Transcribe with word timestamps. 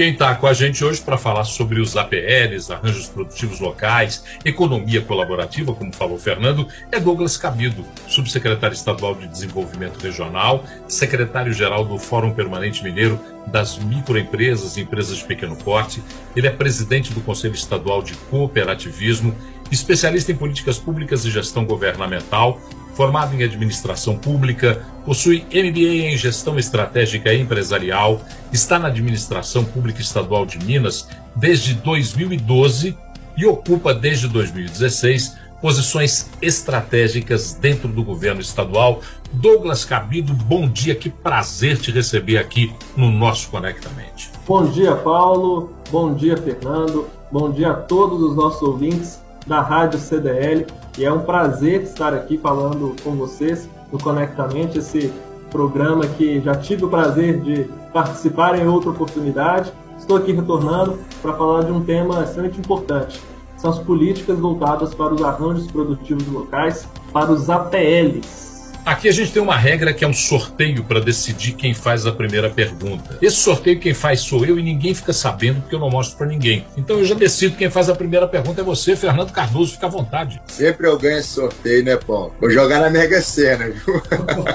Quem 0.00 0.12
está 0.12 0.34
com 0.34 0.46
a 0.46 0.54
gente 0.54 0.82
hoje 0.82 0.98
para 0.98 1.18
falar 1.18 1.44
sobre 1.44 1.78
os 1.78 1.94
APLs, 1.94 2.72
arranjos 2.72 3.06
produtivos 3.06 3.60
locais, 3.60 4.24
economia 4.42 5.02
colaborativa, 5.02 5.74
como 5.74 5.94
falou 5.94 6.16
Fernando, 6.16 6.66
é 6.90 6.98
Douglas 6.98 7.36
Cabido, 7.36 7.84
subsecretário 8.08 8.72
estadual 8.72 9.14
de 9.14 9.28
Desenvolvimento 9.28 9.98
Regional, 9.98 10.64
secretário-geral 10.88 11.84
do 11.84 11.98
Fórum 11.98 12.32
Permanente 12.32 12.82
Mineiro 12.82 13.20
das 13.48 13.76
Microempresas 13.76 14.78
e 14.78 14.80
Empresas 14.80 15.18
de 15.18 15.24
Pequeno 15.24 15.54
Porte. 15.54 16.02
Ele 16.34 16.46
é 16.46 16.50
presidente 16.50 17.12
do 17.12 17.20
Conselho 17.20 17.54
Estadual 17.54 18.02
de 18.02 18.14
Cooperativismo, 18.30 19.36
especialista 19.70 20.32
em 20.32 20.36
políticas 20.36 20.78
públicas 20.78 21.26
e 21.26 21.30
gestão 21.30 21.66
governamental, 21.66 22.58
formado 22.94 23.34
em 23.34 23.42
administração 23.42 24.16
pública, 24.16 24.82
possui 25.04 25.44
MBA 25.52 26.12
em 26.12 26.16
gestão 26.16 26.58
estratégica 26.58 27.32
empresarial, 27.32 28.20
está 28.52 28.78
na 28.78 28.88
administração 28.88 29.64
pública 29.64 30.00
estadual 30.00 30.44
de 30.44 30.58
Minas 30.64 31.08
desde 31.34 31.74
2012 31.74 32.96
e 33.36 33.46
ocupa 33.46 33.94
desde 33.94 34.28
2016 34.28 35.38
posições 35.60 36.30
estratégicas 36.40 37.52
dentro 37.52 37.88
do 37.88 38.02
governo 38.02 38.40
estadual. 38.40 39.00
Douglas 39.32 39.84
Cabido, 39.84 40.32
bom 40.32 40.68
dia, 40.68 40.94
que 40.94 41.10
prazer 41.10 41.78
te 41.78 41.90
receber 41.90 42.38
aqui 42.38 42.72
no 42.96 43.10
nosso 43.10 43.50
Conectamente. 43.50 44.30
Bom 44.46 44.66
dia, 44.70 44.96
Paulo. 44.96 45.74
Bom 45.90 46.14
dia, 46.14 46.36
Fernando. 46.36 47.06
Bom 47.30 47.52
dia 47.52 47.70
a 47.70 47.74
todos 47.74 48.20
os 48.22 48.34
nossos 48.34 48.62
ouvintes 48.62 49.20
da 49.46 49.60
Rádio 49.60 49.98
CDL. 49.98 50.66
E 50.98 51.04
é 51.04 51.12
um 51.12 51.20
prazer 51.20 51.82
estar 51.82 52.12
aqui 52.12 52.38
falando 52.38 52.94
com 53.02 53.12
vocês 53.12 53.68
no 53.92 53.98
Conectamente, 53.98 54.78
esse 54.78 55.12
programa 55.50 56.06
que 56.06 56.40
já 56.40 56.54
tive 56.54 56.84
o 56.84 56.88
prazer 56.88 57.40
de 57.40 57.64
participar 57.92 58.58
em 58.58 58.66
outra 58.66 58.90
oportunidade. 58.90 59.72
Estou 59.98 60.16
aqui 60.16 60.32
retornando 60.32 60.98
para 61.20 61.34
falar 61.34 61.64
de 61.64 61.72
um 61.72 61.84
tema 61.84 62.22
extremamente 62.22 62.60
importante. 62.60 63.20
São 63.56 63.70
as 63.70 63.78
políticas 63.78 64.38
voltadas 64.38 64.94
para 64.94 65.12
os 65.12 65.22
arranjos 65.22 65.70
produtivos 65.70 66.26
locais, 66.28 66.88
para 67.12 67.30
os 67.30 67.50
APLs. 67.50 68.49
Aqui 68.84 69.08
a 69.08 69.12
gente 69.12 69.32
tem 69.32 69.42
uma 69.42 69.56
regra 69.56 69.92
que 69.92 70.04
é 70.04 70.08
um 70.08 70.12
sorteio 70.12 70.82
para 70.84 71.00
decidir 71.00 71.52
quem 71.52 71.74
faz 71.74 72.06
a 72.06 72.12
primeira 72.12 72.48
pergunta. 72.48 73.18
Esse 73.20 73.36
sorteio 73.36 73.78
quem 73.78 73.92
faz 73.92 74.20
sou 74.20 74.44
eu 74.44 74.58
e 74.58 74.62
ninguém 74.62 74.94
fica 74.94 75.12
sabendo 75.12 75.60
porque 75.60 75.74
eu 75.74 75.78
não 75.78 75.90
mostro 75.90 76.16
para 76.16 76.26
ninguém. 76.26 76.64
Então 76.76 76.98
eu 76.98 77.04
já 77.04 77.14
decido 77.14 77.56
quem 77.56 77.70
faz 77.70 77.88
a 77.88 77.94
primeira 77.94 78.26
pergunta 78.26 78.60
é 78.62 78.64
você, 78.64 78.96
Fernando 78.96 79.32
Cardoso, 79.32 79.72
fica 79.72 79.86
à 79.86 79.90
vontade. 79.90 80.40
Sempre 80.46 80.86
eu 80.86 80.98
ganho 80.98 81.18
esse 81.18 81.28
sorteio, 81.28 81.84
né, 81.84 81.96
Paulo? 81.96 82.34
Vou 82.40 82.50
jogar 82.50 82.80
na 82.80 82.90
Mega 82.90 83.20
Sena, 83.20 83.68
viu? 83.68 84.02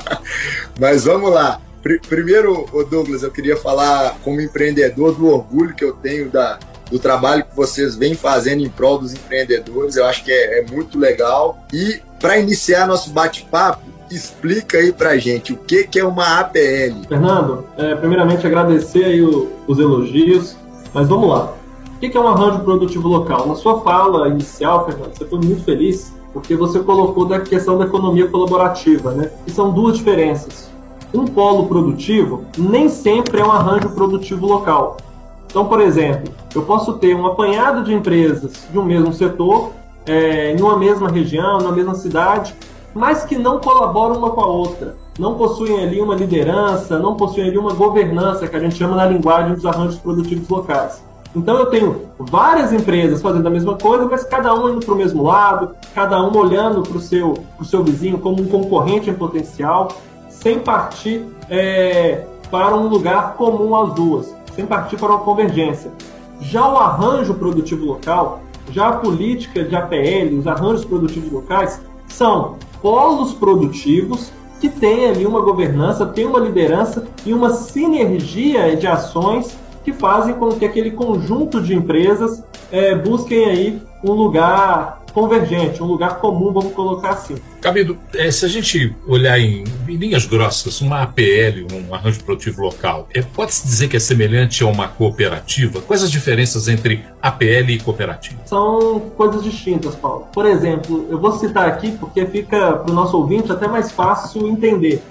Mas 0.79 1.05
vamos 1.05 1.31
lá. 1.31 1.61
Primeiro, 2.09 2.67
Douglas, 2.89 3.21
eu 3.21 3.31
queria 3.31 3.55
falar 3.55 4.17
como 4.23 4.41
empreendedor 4.41 5.13
do 5.13 5.27
orgulho 5.27 5.75
que 5.75 5.83
eu 5.83 5.93
tenho 5.93 6.31
da, 6.31 6.57
do 6.89 6.97
trabalho 6.97 7.45
que 7.45 7.55
vocês 7.55 7.95
vêm 7.95 8.15
fazendo 8.15 8.63
em 8.63 8.69
prol 8.69 8.97
dos 8.97 9.13
empreendedores. 9.13 9.95
Eu 9.95 10.05
acho 10.05 10.23
que 10.23 10.31
é, 10.31 10.61
é 10.61 10.65
muito 10.65 10.97
legal. 10.97 11.63
E 11.71 12.01
para 12.19 12.39
iniciar 12.39 12.87
nosso 12.87 13.11
bate-papo, 13.11 13.94
explica 14.11 14.77
aí 14.77 14.91
pra 14.91 15.17
gente 15.17 15.53
o 15.53 15.57
que, 15.57 15.85
que 15.85 15.99
é 15.99 16.05
uma 16.05 16.39
APL. 16.39 17.07
Fernando, 17.07 17.65
é, 17.77 17.95
primeiramente 17.95 18.45
agradecer 18.45 19.05
aí 19.05 19.21
o, 19.21 19.51
os 19.67 19.79
elogios, 19.79 20.55
mas 20.93 21.07
vamos 21.07 21.29
lá. 21.29 21.53
O 21.95 21.99
que, 21.99 22.09
que 22.09 22.17
é 22.17 22.19
um 22.19 22.27
arranjo 22.27 22.59
produtivo 22.59 23.07
local? 23.07 23.47
Na 23.47 23.55
sua 23.55 23.81
fala 23.81 24.27
inicial, 24.27 24.85
Fernando, 24.85 25.17
você 25.17 25.25
foi 25.25 25.39
muito 25.39 25.63
feliz 25.63 26.13
porque 26.33 26.53
você 26.53 26.79
colocou 26.79 27.25
da 27.25 27.39
questão 27.39 27.77
da 27.77 27.85
economia 27.85 28.27
colaborativa, 28.27 29.11
né? 29.11 29.31
E 29.47 29.51
são 29.51 29.71
duas 29.71 29.97
diferenças. 29.97 30.69
Um 31.13 31.25
polo 31.25 31.67
produtivo 31.67 32.43
nem 32.57 32.89
sempre 32.89 33.39
é 33.39 33.45
um 33.45 33.51
arranjo 33.51 33.89
produtivo 33.91 34.45
local. 34.45 34.97
Então, 35.45 35.65
por 35.65 35.79
exemplo, 35.79 36.33
eu 36.53 36.63
posso 36.63 36.95
ter 36.95 37.15
um 37.15 37.25
apanhado 37.25 37.85
de 37.85 37.93
empresas 37.93 38.67
de 38.69 38.77
um 38.77 38.83
mesmo 38.83 39.13
setor, 39.13 39.71
é, 40.05 40.51
em 40.51 40.61
uma 40.61 40.77
mesma 40.77 41.09
região, 41.09 41.59
numa 41.59 41.71
mesma 41.71 41.95
cidade, 41.95 42.53
mas 42.95 43.25
que 43.25 43.37
não 43.37 43.59
colaboram 43.59 44.17
uma 44.17 44.29
com 44.31 44.41
a 44.41 44.45
outra. 44.45 44.95
Não 45.19 45.35
possuem 45.35 45.83
ali 45.83 46.01
uma 46.01 46.15
liderança, 46.15 46.97
não 46.97 47.15
possuem 47.15 47.49
ali 47.49 47.57
uma 47.57 47.73
governança, 47.73 48.47
que 48.47 48.55
a 48.55 48.59
gente 48.59 48.75
chama 48.75 48.95
na 48.95 49.05
linguagem 49.05 49.53
dos 49.53 49.65
arranjos 49.65 49.99
produtivos 49.99 50.47
locais. 50.47 51.03
Então 51.35 51.57
eu 51.57 51.65
tenho 51.65 52.03
várias 52.17 52.71
empresas 52.71 53.21
fazendo 53.21 53.45
a 53.45 53.49
mesma 53.49 53.77
coisa, 53.77 54.05
mas 54.05 54.23
cada 54.23 54.53
uma 54.53 54.71
indo 54.71 54.85
para 54.85 54.93
o 54.93 54.97
mesmo 54.97 55.23
lado, 55.23 55.75
cada 55.93 56.21
uma 56.23 56.37
olhando 56.37 56.81
para 56.81 56.97
o 56.97 57.01
seu, 57.01 57.33
seu 57.63 57.83
vizinho 57.83 58.17
como 58.17 58.41
um 58.41 58.47
concorrente 58.47 59.09
em 59.09 59.13
potencial, 59.13 59.89
sem 60.29 60.59
partir 60.59 61.25
é, 61.49 62.25
para 62.49 62.73
um 62.77 62.87
lugar 62.87 63.33
comum 63.33 63.75
às 63.75 63.93
duas, 63.93 64.33
sem 64.55 64.65
partir 64.65 64.95
para 64.95 65.09
uma 65.09 65.19
convergência. 65.19 65.91
Já 66.39 66.65
o 66.65 66.77
arranjo 66.77 67.33
produtivo 67.33 67.85
local, 67.85 68.39
já 68.71 68.87
a 68.87 68.93
política 68.93 69.63
de 69.63 69.75
APL, 69.75 70.37
os 70.37 70.47
arranjos 70.47 70.85
produtivos 70.85 71.31
locais, 71.31 71.81
são 72.07 72.55
polos 72.81 73.33
produtivos 73.33 74.31
que 74.59 74.69
têm 74.69 75.07
ali 75.07 75.25
uma 75.25 75.41
governança, 75.41 76.05
tem 76.05 76.25
uma 76.25 76.39
liderança 76.39 77.05
e 77.25 77.33
uma 77.33 77.51
sinergia 77.51 78.75
de 78.75 78.87
ações 78.87 79.57
que 79.83 79.93
fazem 79.93 80.33
com 80.35 80.49
que 80.53 80.65
aquele 80.65 80.91
conjunto 80.91 81.61
de 81.61 81.75
empresas 81.75 82.43
é, 82.71 82.95
busquem 82.95 83.45
aí 83.45 83.81
um 84.03 84.13
lugar 84.13 85.04
convergente, 85.15 85.81
um 85.81 85.85
lugar 85.85 86.19
comum, 86.19 86.51
vamos 86.51 86.73
colocar 86.73 87.11
assim. 87.11 87.35
Cabido, 87.61 87.97
é, 88.13 88.29
se 88.29 88.43
a 88.43 88.49
gente 88.49 88.93
olhar 89.07 89.39
em, 89.39 89.63
em, 89.87 89.95
linhas 89.95 90.25
grossas, 90.25 90.81
uma 90.81 91.03
APL, 91.03 91.65
um 91.71 91.95
arranjo 91.95 92.21
produtivo 92.21 92.61
local, 92.61 93.07
é, 93.13 93.21
pode-se 93.21 93.65
dizer 93.65 93.87
que 93.87 93.95
é 93.95 93.99
semelhante 93.99 94.61
a 94.61 94.67
uma 94.67 94.89
cooperativa? 94.89 95.79
Quais 95.79 96.03
as 96.03 96.11
diferenças 96.11 96.67
entre 96.67 97.05
APL 97.21 97.69
e 97.69 97.79
cooperativa? 97.79 98.41
São 98.45 98.99
coisas 99.15 99.41
distintas, 99.41 99.95
Paulo. 99.95 100.27
Por 100.33 100.45
exemplo, 100.45 101.07
eu 101.09 101.17
vou 101.17 101.31
citar 101.31 101.65
aqui 101.65 101.91
porque 101.93 102.25
fica 102.25 102.73
para 102.73 102.91
o 102.91 102.93
nosso 102.93 103.17
ouvinte 103.17 103.49
até 103.49 103.69
mais 103.69 103.93
fácil 103.93 104.45
entender. 104.49 105.01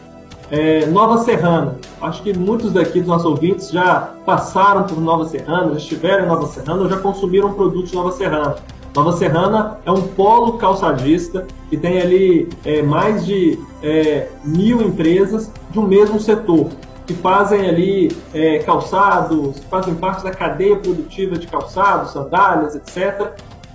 É, 0.50 0.84
Nova 0.86 1.24
Serrana. 1.24 1.78
Acho 2.02 2.22
que 2.22 2.36
muitos 2.36 2.74
daqui 2.74 2.98
dos 2.98 3.08
nossos 3.08 3.24
ouvintes 3.24 3.70
já 3.70 4.12
passaram 4.26 4.84
por 4.84 5.00
Nova 5.00 5.24
Serrana, 5.26 5.70
já 5.70 5.78
estiveram 5.78 6.26
em 6.26 6.28
Nova 6.28 6.46
Serrana 6.46 6.82
ou 6.82 6.90
já 6.90 6.98
consumiram 6.98 7.54
produtos 7.54 7.90
Nova 7.92 8.12
Serrana. 8.12 8.56
Nova 8.94 9.12
Serrana 9.16 9.78
é 9.84 9.90
um 9.90 10.02
polo 10.02 10.52
calçadista 10.52 11.46
que 11.68 11.76
tem 11.76 12.00
ali 12.00 12.48
é, 12.64 12.80
mais 12.80 13.26
de 13.26 13.58
é, 13.82 14.28
mil 14.44 14.80
empresas 14.82 15.50
de 15.70 15.80
um 15.80 15.86
mesmo 15.86 16.20
setor, 16.20 16.68
que 17.04 17.12
fazem 17.12 17.68
ali 17.68 18.16
é, 18.32 18.60
calçados, 18.60 19.58
fazem 19.68 19.96
parte 19.96 20.22
da 20.22 20.30
cadeia 20.30 20.76
produtiva 20.76 21.36
de 21.36 21.48
calçados, 21.48 22.12
sandálias, 22.12 22.76
etc. 22.76 23.32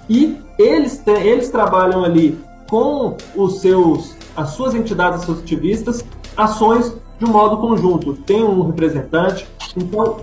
E 0.09 0.38
eles, 0.58 1.03
eles 1.06 1.50
trabalham 1.50 2.06
ali 2.06 2.40
com 2.69 3.18
os 3.35 3.59
seus, 3.59 4.16
as 4.38 4.52
suas 4.52 4.74
entidades 4.74 5.24
associativistas 5.24 6.06
ações 6.38 6.96
de 7.19 7.25
um 7.25 7.29
modo 7.29 7.58
conjunto. 7.58 8.13
Tem 8.13 8.41
um 8.41 8.62
representante. 8.66 9.46
Então, 9.75 10.22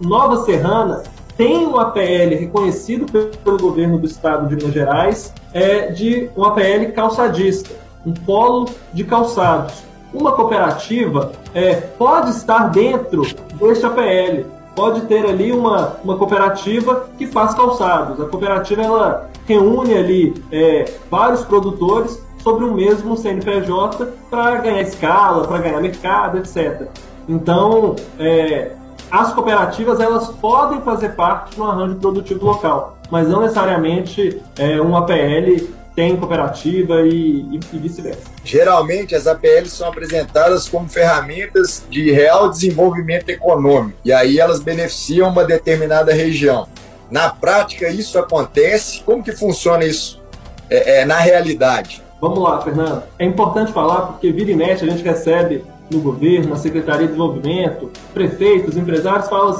Nova 0.00 0.44
Serrana 0.44 1.02
tem 1.40 1.66
um 1.66 1.78
APL 1.78 2.36
reconhecido 2.38 3.06
pelo 3.42 3.56
governo 3.56 3.96
do 3.96 4.06
estado 4.06 4.46
de 4.46 4.56
Minas 4.56 4.74
Gerais, 4.74 5.32
é 5.54 5.86
de 5.86 6.28
um 6.36 6.44
APL 6.44 6.92
calçadista, 6.94 7.74
um 8.04 8.12
polo 8.12 8.68
de 8.92 9.04
calçados. 9.04 9.82
Uma 10.12 10.32
cooperativa 10.32 11.32
é, 11.54 11.76
pode 11.76 12.32
estar 12.32 12.68
dentro 12.68 13.22
deste 13.54 13.86
APL, 13.86 14.44
pode 14.76 15.00
ter 15.06 15.24
ali 15.24 15.50
uma, 15.50 15.96
uma 16.04 16.18
cooperativa 16.18 17.08
que 17.16 17.26
faz 17.26 17.54
calçados. 17.54 18.20
A 18.20 18.28
cooperativa 18.28 18.82
ela 18.82 19.30
reúne 19.46 19.94
ali 19.94 20.34
é, 20.52 20.92
vários 21.10 21.42
produtores 21.42 22.22
sobre 22.42 22.66
o 22.66 22.74
mesmo 22.74 23.16
CNPJ 23.16 24.12
para 24.28 24.56
ganhar 24.56 24.82
escala, 24.82 25.48
para 25.48 25.56
ganhar 25.56 25.80
mercado, 25.80 26.36
etc. 26.36 26.86
Então, 27.26 27.96
é, 28.18 28.72
as 29.10 29.32
cooperativas 29.32 30.00
elas 30.00 30.28
podem 30.28 30.80
fazer 30.82 31.10
parte 31.10 31.54
de 31.54 31.60
um 31.60 31.64
arranjo 31.64 31.96
produtivo 31.96 32.46
local, 32.46 32.96
mas 33.10 33.28
não 33.28 33.40
necessariamente 33.40 34.40
é, 34.58 34.80
um 34.80 34.96
APL 34.96 35.68
tem 35.94 36.16
cooperativa 36.16 37.02
e, 37.02 37.40
e, 37.50 37.60
e 37.72 37.78
vice-versa. 37.78 38.22
Geralmente 38.44 39.14
as 39.14 39.26
APLs 39.26 39.70
são 39.70 39.88
apresentadas 39.88 40.68
como 40.68 40.88
ferramentas 40.88 41.84
de 41.90 42.12
real 42.12 42.48
desenvolvimento 42.48 43.28
econômico 43.28 43.98
e 44.04 44.12
aí 44.12 44.38
elas 44.38 44.60
beneficiam 44.60 45.28
uma 45.28 45.44
determinada 45.44 46.12
região. 46.12 46.68
Na 47.10 47.28
prática 47.28 47.88
isso 47.88 48.18
acontece? 48.18 49.02
Como 49.02 49.22
que 49.22 49.32
funciona 49.32 49.84
isso 49.84 50.22
é, 50.70 51.00
é, 51.00 51.04
na 51.04 51.16
realidade? 51.16 52.02
Vamos 52.20 52.38
lá, 52.38 52.60
Fernando. 52.62 53.02
É 53.18 53.24
importante 53.24 53.72
falar 53.72 54.02
porque 54.02 54.30
vira 54.30 54.50
e 54.52 54.54
mexe 54.54 54.84
a 54.84 54.88
gente 54.88 55.02
recebe 55.02 55.64
no 55.90 56.00
governo, 56.00 56.50
na 56.50 56.56
Secretaria 56.56 57.02
de 57.02 57.12
Desenvolvimento, 57.12 57.90
prefeitos, 58.14 58.76
empresários 58.76 59.28
falam, 59.28 59.54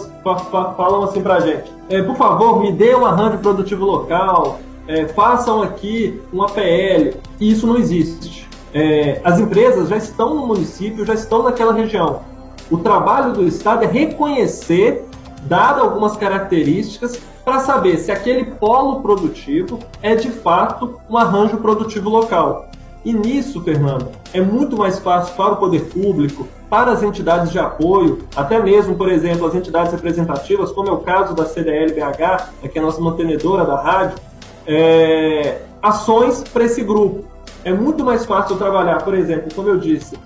falam 0.77 1.03
assim 1.05 1.23
para 1.23 1.35
a 1.35 1.41
gente: 1.41 1.73
é, 1.89 2.03
por 2.03 2.17
favor, 2.17 2.61
me 2.61 2.73
dê 2.73 2.95
um 2.95 3.05
arranjo 3.05 3.39
produtivo 3.39 3.85
local, 3.85 4.61
é, 4.87 5.07
façam 5.09 5.63
aqui 5.63 6.21
uma 6.33 6.49
PL. 6.49 7.17
E 7.39 7.51
isso 7.51 7.67
não 7.67 7.77
existe. 7.77 8.49
É, 8.73 9.21
as 9.25 9.41
empresas 9.41 9.89
já 9.89 9.97
estão 9.97 10.35
no 10.35 10.47
município, 10.47 11.05
já 11.05 11.15
estão 11.15 11.43
naquela 11.43 11.73
região. 11.73 12.23
O 12.71 12.79
trabalho 12.79 13.33
do 13.33 13.47
Estado 13.47 13.85
é 13.85 13.87
reconhecer 13.87 15.05
dado 15.43 15.81
algumas 15.81 16.17
características 16.17 17.21
para 17.45 17.61
saber 17.61 17.97
se 17.99 18.13
aquele 18.13 18.45
polo 18.45 19.01
produtivo 19.01 19.79
é 20.03 20.15
de 20.15 20.31
fato 20.31 21.01
um 21.09 21.17
arranjo 21.17 21.57
produtivo 21.57 22.09
local. 22.09 22.70
E 23.05 23.13
nisso, 23.13 23.63
Fernando, 23.63 24.09
é 24.33 24.41
muito 24.41 24.77
mais 24.77 24.99
fácil 24.99 25.35
para 25.35 25.55
o 25.55 25.57
poder 25.57 25.87
público, 25.87 26.47
para 26.69 26.93
as 26.93 27.03
entidades 27.03 27.51
de 27.51 27.59
apoio, 27.59 28.21
até 28.37 28.63
mesmo, 28.63 28.95
por 28.95 29.11
exemplo, 29.11 29.47
as 29.47 29.55
entidades 29.55 29.93
representativas, 29.93 30.71
como 30.71 30.89
é 30.89 30.93
o 30.93 30.99
caso 30.99 31.35
da 31.35 31.47
CDL-BH, 31.47 32.69
que 32.71 32.79
é 32.79 32.83
a 32.83 32.85
nossa 32.85 33.01
mantenedora 33.01 33.65
da 33.65 33.81
rádio, 33.81 34.19
é, 34.67 35.63
ações 35.83 36.45
para 36.53 36.65
esse 36.65 36.83
grupo. 36.83 37.25
É 37.65 37.73
muito 37.73 38.05
mais 38.05 38.25
fácil 38.27 38.57
trabalhar, 38.57 39.03
por 39.03 39.15
exemplo, 39.15 39.49
como 39.55 39.69
eu 39.69 39.79
disse, 39.79 40.17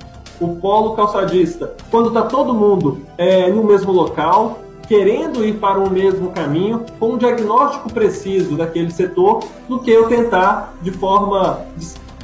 o 0.40 0.56
polo 0.56 0.94
calçadista, 0.94 1.74
quando 1.90 2.08
está 2.08 2.22
todo 2.22 2.52
mundo 2.52 3.00
é, 3.16 3.50
no 3.50 3.62
mesmo 3.62 3.92
local, 3.92 4.58
querendo 4.86 5.44
ir 5.44 5.54
para 5.54 5.78
o 5.78 5.90
mesmo 5.90 6.30
caminho, 6.30 6.84
com 6.98 7.12
um 7.12 7.18
diagnóstico 7.18 7.90
preciso 7.92 8.56
daquele 8.56 8.90
setor, 8.90 9.44
do 9.68 9.78
que 9.78 9.90
eu 9.90 10.08
tentar 10.08 10.74
de 10.82 10.90
forma, 10.90 11.60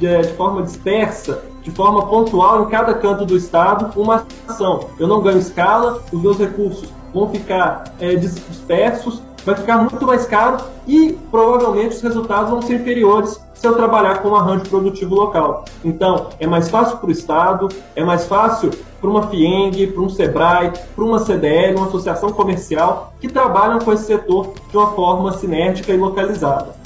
de, 0.01 0.21
de 0.23 0.33
forma 0.33 0.63
dispersa, 0.63 1.43
de 1.61 1.69
forma 1.69 2.07
pontual 2.07 2.63
em 2.63 2.69
cada 2.69 2.95
canto 2.95 3.23
do 3.23 3.37
estado, 3.37 3.91
uma 3.99 4.25
ação. 4.47 4.87
Eu 4.99 5.07
não 5.07 5.21
ganho 5.21 5.37
escala, 5.37 6.01
os 6.11 6.19
meus 6.19 6.39
recursos 6.39 6.89
vão 7.13 7.29
ficar 7.29 7.83
é, 7.99 8.15
dispersos, 8.15 9.21
vai 9.45 9.55
ficar 9.55 9.77
muito 9.77 10.05
mais 10.05 10.25
caro 10.25 10.57
e 10.87 11.17
provavelmente 11.29 11.95
os 11.95 12.01
resultados 12.01 12.49
vão 12.49 12.61
ser 12.63 12.75
inferiores 12.75 13.39
se 13.53 13.67
eu 13.67 13.75
trabalhar 13.75 14.23
com 14.23 14.29
um 14.29 14.35
arranjo 14.35 14.67
produtivo 14.67 15.13
local. 15.13 15.65
Então, 15.85 16.29
é 16.39 16.47
mais 16.47 16.67
fácil 16.67 16.97
para 16.97 17.09
o 17.09 17.11
Estado, 17.11 17.69
é 17.95 18.03
mais 18.03 18.25
fácil 18.25 18.71
para 18.99 19.09
uma 19.09 19.27
FIENG, 19.27 19.87
para 19.87 20.01
um 20.01 20.09
SEBRAE, 20.09 20.73
para 20.95 21.03
uma 21.03 21.19
CDL, 21.19 21.75
uma 21.75 21.87
associação 21.87 22.31
comercial, 22.31 23.13
que 23.19 23.27
trabalham 23.27 23.77
com 23.77 23.93
esse 23.93 24.05
setor 24.05 24.53
de 24.69 24.75
uma 24.75 24.91
forma 24.93 25.31
sinérgica 25.33 25.91
e 25.91 25.97
localizada. 25.97 26.80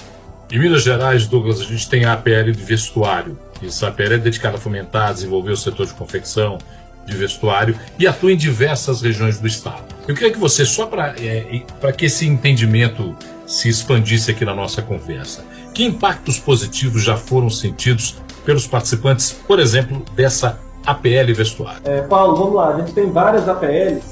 Em 0.52 0.60
Minas 0.60 0.84
Gerais, 0.84 1.26
Douglas, 1.28 1.60
a 1.60 1.64
gente 1.64 1.90
tem 1.90 2.06
a 2.06 2.14
APL 2.14 2.52
de 2.52 2.64
vestuário. 2.64 3.38
Essa 3.64 3.88
APL 3.88 4.14
é 4.14 4.18
dedicada 4.18 4.58
a 4.58 4.60
fomentar, 4.60 5.12
desenvolver 5.12 5.52
o 5.52 5.58
setor 5.58 5.88
de 5.88 5.94
confecção, 5.94 6.60
de 7.06 7.16
vestuário 7.16 7.78
e 7.98 8.08
atua 8.08 8.32
em 8.32 8.38
diversas 8.38 9.02
regiões 9.02 9.40
do 9.40 9.48
estado. 9.48 9.84
Eu 10.08 10.14
queria 10.14 10.32
que 10.32 10.38
você, 10.38 10.64
só 10.64 10.86
para 10.86 11.16
é, 11.20 11.62
que 11.98 12.06
esse 12.06 12.28
entendimento 12.28 13.16
se 13.48 13.70
expandisse 13.70 14.30
aqui 14.32 14.46
na 14.46 14.54
nossa 14.54 14.82
conversa, 14.82 15.44
que 15.74 15.84
impactos 15.84 16.40
positivos 16.40 17.04
já 17.04 17.18
foram 17.18 17.50
sentidos 17.50 18.16
pelos 18.46 18.68
participantes, 18.68 19.32
por 19.32 19.60
exemplo, 19.60 20.04
dessa 20.16 20.60
APL 20.86 21.34
Vestuário? 21.36 21.82
É, 21.86 22.02
Paulo, 22.02 22.38
vamos 22.38 22.56
lá. 22.56 22.76
A 22.76 22.80
gente 22.80 22.94
tem 22.94 23.12
várias 23.12 23.50
APLs, 23.50 24.04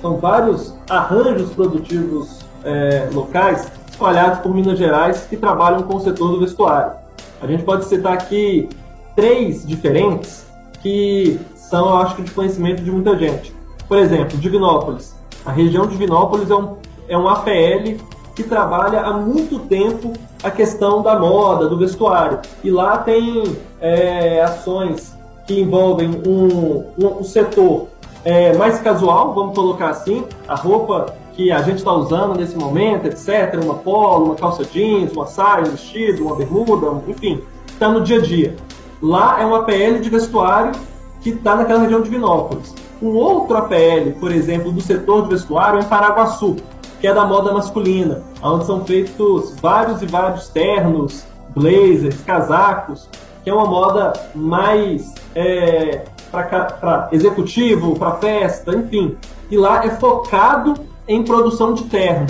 são 0.00 0.16
vários 0.16 0.74
arranjos 0.88 1.50
produtivos 1.52 2.40
é, 2.64 3.08
locais 3.12 3.70
espalhados 3.92 4.40
por 4.40 4.52
Minas 4.52 4.78
Gerais 4.78 5.26
que 5.28 5.36
trabalham 5.36 5.82
com 5.82 5.96
o 5.96 6.00
setor 6.00 6.32
do 6.32 6.40
vestuário. 6.40 6.92
A 7.40 7.46
gente 7.46 7.62
pode 7.62 7.84
citar 7.84 8.14
aqui 8.14 8.68
três 9.14 9.66
diferentes 9.66 10.46
que 10.80 11.38
são, 11.54 11.90
eu 11.90 11.96
acho 11.98 12.20
de 12.22 12.30
conhecimento 12.30 12.82
de 12.82 12.90
muita 12.90 13.16
gente. 13.16 13.54
Por 13.86 13.98
exemplo, 13.98 14.36
Divinópolis. 14.38 15.14
A 15.44 15.52
região 15.52 15.86
de 15.86 15.92
Divinópolis 15.92 16.50
é 16.50 16.54
um, 16.54 16.76
é 17.08 17.18
um 17.18 17.28
APL 17.28 17.96
que 18.34 18.42
trabalha 18.42 19.00
há 19.00 19.12
muito 19.12 19.58
tempo 19.60 20.12
a 20.42 20.50
questão 20.50 21.02
da 21.02 21.18
moda, 21.18 21.68
do 21.68 21.76
vestuário. 21.76 22.40
E 22.64 22.70
lá 22.70 22.98
tem 22.98 23.56
é, 23.80 24.40
ações 24.42 25.14
que 25.46 25.60
envolvem 25.60 26.10
um, 26.26 26.84
um, 26.98 27.20
um 27.20 27.24
setor 27.24 27.88
é, 28.24 28.52
mais 28.56 28.80
casual, 28.80 29.34
vamos 29.34 29.54
colocar 29.54 29.90
assim, 29.90 30.24
a 30.46 30.54
roupa 30.54 31.14
que 31.34 31.50
a 31.50 31.62
gente 31.62 31.78
está 31.78 31.92
usando 31.92 32.36
nesse 32.38 32.56
momento, 32.56 33.06
etc. 33.06 33.58
Uma 33.62 33.74
polo, 33.74 34.26
uma 34.26 34.34
calça 34.34 34.64
jeans, 34.64 35.12
uma 35.12 35.26
saia, 35.26 35.62
um 35.62 35.70
vestido, 35.70 36.26
uma 36.26 36.36
bermuda, 36.36 37.02
enfim, 37.08 37.42
está 37.66 37.88
no 37.88 38.02
dia 38.02 38.18
a 38.18 38.22
dia. 38.22 38.56
Lá 39.00 39.40
é 39.40 39.44
uma 39.44 39.64
PL 39.64 39.98
de 39.98 40.08
vestuário 40.08 40.72
que 41.20 41.30
está 41.30 41.56
naquela 41.56 41.80
região 41.80 42.00
de 42.00 42.10
Vinópolis. 42.10 42.74
Um 43.00 43.16
outro 43.16 43.56
APL, 43.56 44.12
por 44.20 44.30
exemplo, 44.30 44.70
do 44.70 44.80
setor 44.80 45.24
de 45.24 45.30
vestuário 45.30 45.80
é 45.80 45.82
em 45.82 45.88
Paraguaçu, 45.88 46.56
que 47.00 47.06
é 47.06 47.12
da 47.12 47.24
moda 47.24 47.52
masculina, 47.52 48.22
onde 48.42 48.64
são 48.64 48.84
feitos 48.84 49.56
vários 49.60 50.02
e 50.02 50.06
vários 50.06 50.48
ternos, 50.48 51.24
blazers, 51.54 52.20
casacos, 52.22 53.08
que 53.42 53.50
é 53.50 53.54
uma 53.54 53.66
moda 53.66 54.12
mais 54.34 55.12
é, 55.34 56.04
para 56.30 57.08
executivo, 57.10 57.98
para 57.98 58.12
festa, 58.12 58.72
enfim. 58.74 59.16
E 59.50 59.56
lá 59.56 59.84
é 59.84 59.90
focado 59.90 60.74
em 61.06 61.22
produção 61.22 61.74
de 61.74 61.84
terno. 61.84 62.26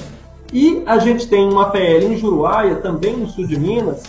E 0.53 0.83
a 0.85 0.99
gente 0.99 1.29
tem 1.29 1.49
uma 1.49 1.71
PL 1.71 2.07
em 2.07 2.17
Juruáia, 2.17 2.77
também 2.77 3.17
no 3.17 3.27
sul 3.29 3.47
de 3.47 3.59
Minas, 3.59 4.03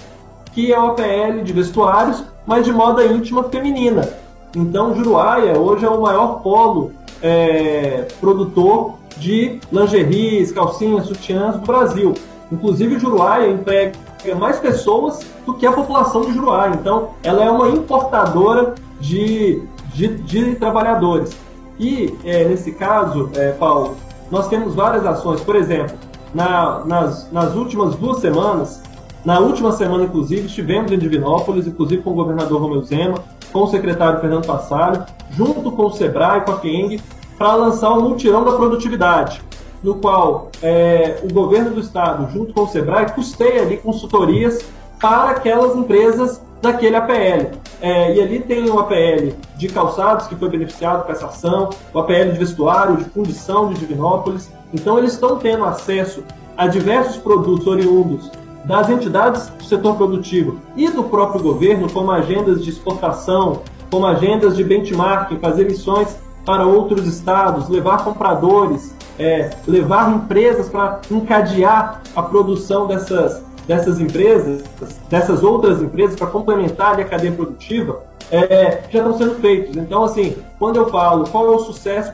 que 0.51 0.74
é 0.74 0.77
uma 0.77 0.94
PL 0.94 1.42
de 1.42 1.54
vestuários, 1.54 2.24
mas 2.45 2.65
de 2.65 2.71
moda 2.71 3.06
íntima 3.06 3.44
feminina. 3.44 4.10
Então, 4.56 4.94
Juruáia 4.95 5.57
hoje 5.57 5.86
é 5.86 5.89
o 5.89 6.01
maior 6.01 6.42
polo 6.42 6.92
é, 7.21 8.07
produtor 8.19 8.95
de 9.18 9.60
lingeries, 9.71 10.51
calcinhas, 10.51 11.07
sutiãs 11.07 11.56
do 11.56 11.66
Brasil. 11.66 12.13
Inclusive, 12.51 13.00
Juruáia 13.00 13.50
emprega 13.50 13.94
mais 14.38 14.59
pessoas 14.59 15.21
do 15.45 15.54
que 15.54 15.66
a 15.66 15.71
população 15.71 16.21
de 16.21 16.33
Juruáia. 16.33 16.74
Então, 16.80 17.12
ela 17.24 17.44
é 17.44 17.50
uma 17.50 17.69
importadora 17.69 18.75
de, 19.00 19.63
de, 19.94 20.09
de 20.09 20.56
trabalhadores. 20.56 21.31
E, 21.80 22.13
é, 22.24 22.44
nesse 22.45 22.71
caso, 22.74 23.30
é, 23.36 23.51
Paulo, 23.54 23.95
nós 24.33 24.47
temos 24.47 24.74
várias 24.74 25.06
ações. 25.06 25.41
Por 25.41 25.56
exemplo, 25.56 25.95
na, 26.33 26.83
nas, 26.85 27.31
nas 27.31 27.53
últimas 27.53 27.94
duas 27.95 28.18
semanas, 28.18 28.81
na 29.24 29.39
última 29.39 29.71
semana, 29.71 30.06
inclusive, 30.06 30.47
estivemos 30.47 30.91
em 30.91 30.97
Divinópolis, 30.97 31.68
inclusive 31.68 32.01
com 32.01 32.09
o 32.09 32.15
governador 32.15 32.59
Romeu 32.59 32.81
Zema, 32.81 33.19
com 33.51 33.62
o 33.62 33.68
secretário 33.68 34.19
Fernando 34.19 34.47
Passalho, 34.47 35.06
junto 35.30 35.71
com 35.71 35.85
o 35.85 35.91
SEBRAE, 35.91 36.41
com 36.41 36.51
a 36.51 36.57
FIENG, 36.57 37.00
para 37.38 37.53
lançar 37.53 37.91
o 37.91 38.01
Multirão 38.01 38.44
da 38.44 38.53
Produtividade, 38.53 39.39
no 39.83 39.95
qual 39.95 40.50
é, 40.63 41.21
o 41.24 41.31
governo 41.31 41.69
do 41.69 41.80
estado, 41.80 42.27
junto 42.33 42.53
com 42.53 42.63
o 42.63 42.68
SEBRAE, 42.68 43.12
custeia 43.13 43.62
ali 43.62 43.77
consultorias 43.77 44.65
para 45.00 45.30
aquelas 45.30 45.75
empresas 45.75 46.41
daquele 46.63 46.95
APL. 46.95 47.60
É, 47.81 48.15
e 48.15 48.21
ali 48.21 48.39
tem 48.39 48.69
o 48.69 48.80
APL 48.80 49.33
de 49.57 49.68
calçados, 49.68 50.27
que 50.27 50.36
foi 50.36 50.50
beneficiado 50.50 51.06
com 51.06 51.12
essa 51.12 51.25
ação, 51.25 51.69
o 51.94 52.00
APL 52.00 52.31
de 52.31 52.39
vestuário, 52.39 52.95
de 52.95 53.04
fundição 53.04 53.68
de 53.69 53.80
Divinópolis. 53.80 54.50
Então, 54.74 54.98
eles 54.98 55.12
estão 55.12 55.38
tendo 55.38 55.65
acesso 55.65 56.24
a 56.57 56.65
diversos 56.65 57.18
produtos 57.18 57.68
oriundos 57.68 58.31
das 58.64 58.90
entidades 58.90 59.49
do 59.49 59.66
setor 59.66 59.97
produtivo 59.97 60.61
e 60.78 60.90
do 60.90 61.04
próprio 61.04 61.44
governo, 61.44 61.92
como 61.92 62.09
agendas 62.09 62.64
de 62.64 62.69
exportação, 62.69 63.61
como 63.92 64.06
agendas 64.06 64.56
de 64.56 64.64
benchmarking, 64.64 65.40
fazer 65.40 65.66
missões 65.66 66.18
para 66.45 66.66
outros 66.66 67.06
estados, 67.06 67.68
levar 67.68 68.06
compradores, 68.06 68.95
é, 69.19 69.49
levar 69.68 70.14
empresas 70.14 70.69
para 70.69 71.02
encadear 71.11 72.02
a 72.16 72.21
produção 72.23 72.88
dessas, 72.88 73.44
dessas 73.68 74.00
empresas, 74.00 74.64
dessas 75.10 75.44
outras 75.44 75.82
empresas, 75.82 76.16
para 76.16 76.28
complementar 76.28 77.00
a 77.00 77.04
cadeia 77.04 77.32
produtiva, 77.32 78.04
é, 78.32 78.82
já 78.90 79.00
estão 79.00 79.18
sendo 79.18 79.36
feitos. 79.36 79.76
Então, 79.76 80.04
assim, 80.04 80.36
quando 80.60 80.78
eu 80.78 80.90
falo 80.90 81.28
qual 81.30 81.46
é 81.46 81.56
o 81.56 81.60
sucesso, 81.60 82.14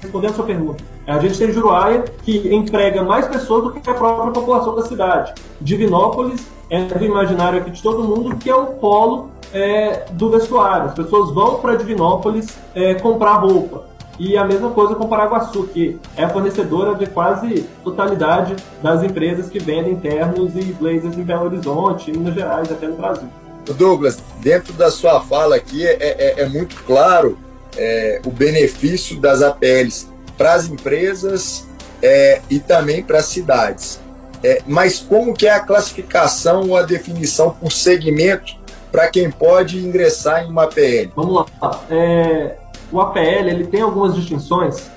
respondendo 0.00 0.30
a 0.30 0.34
sua 0.34 0.44
pergunta, 0.44 0.84
a 1.06 1.18
gente 1.18 1.38
tem 1.38 1.52
Juruáia, 1.52 2.04
que 2.22 2.54
emprega 2.54 3.02
mais 3.02 3.26
pessoas 3.26 3.64
do 3.64 3.72
que 3.72 3.90
a 3.90 3.94
própria 3.94 4.32
população 4.32 4.74
da 4.74 4.82
cidade. 4.82 5.34
Divinópolis 5.60 6.46
é 6.70 6.84
do 6.84 7.04
imaginário 7.04 7.60
aqui 7.60 7.70
de 7.70 7.82
todo 7.82 8.04
mundo 8.04 8.36
que 8.36 8.48
é 8.48 8.54
o 8.54 8.66
polo 8.66 9.30
é, 9.52 10.06
do 10.12 10.30
vestuário. 10.30 10.86
As 10.86 10.94
pessoas 10.94 11.30
vão 11.34 11.56
para 11.56 11.76
Divinópolis 11.76 12.56
é, 12.74 12.94
comprar 12.94 13.34
roupa. 13.34 13.84
E 14.18 14.36
a 14.36 14.44
mesma 14.44 14.70
coisa 14.70 14.94
com 14.94 15.08
Paraguaçu, 15.08 15.64
que 15.68 15.98
é 16.16 16.28
fornecedora 16.28 16.94
de 16.94 17.06
quase 17.06 17.62
totalidade 17.82 18.56
das 18.82 19.02
empresas 19.02 19.48
que 19.48 19.58
vendem 19.58 19.96
ternos 19.96 20.54
e 20.54 20.62
blazers 20.72 21.16
em 21.16 21.22
Belo 21.22 21.46
Horizonte, 21.46 22.10
em 22.10 22.14
Minas 22.14 22.34
Gerais, 22.34 22.70
até 22.70 22.86
no 22.86 22.96
Brasil. 22.96 23.28
Douglas, 23.76 24.18
dentro 24.40 24.72
da 24.72 24.90
sua 24.90 25.20
fala 25.20 25.56
aqui 25.56 25.86
é, 25.86 25.96
é, 26.00 26.42
é 26.42 26.48
muito 26.48 26.76
claro 26.84 27.38
é, 27.76 28.20
o 28.26 28.30
benefício 28.30 29.20
das 29.20 29.40
APLs 29.40 30.08
para 30.36 30.54
as 30.54 30.66
empresas 30.66 31.66
é, 32.02 32.40
e 32.50 32.58
também 32.58 33.02
para 33.02 33.18
as 33.18 33.26
cidades. 33.26 34.00
É, 34.42 34.60
mas 34.66 34.98
como 34.98 35.32
que 35.32 35.46
é 35.46 35.52
a 35.52 35.60
classificação 35.60 36.68
ou 36.68 36.76
a 36.76 36.82
definição 36.82 37.50
por 37.50 37.70
segmento 37.70 38.56
para 38.90 39.08
quem 39.08 39.30
pode 39.30 39.78
ingressar 39.78 40.44
em 40.44 40.50
uma 40.50 40.64
APL? 40.64 41.12
Vamos 41.14 41.46
lá. 41.60 41.80
É, 41.88 42.56
o 42.92 43.00
APL 43.00 43.48
ele 43.48 43.66
tem 43.66 43.80
algumas 43.80 44.14
distinções 44.14 44.90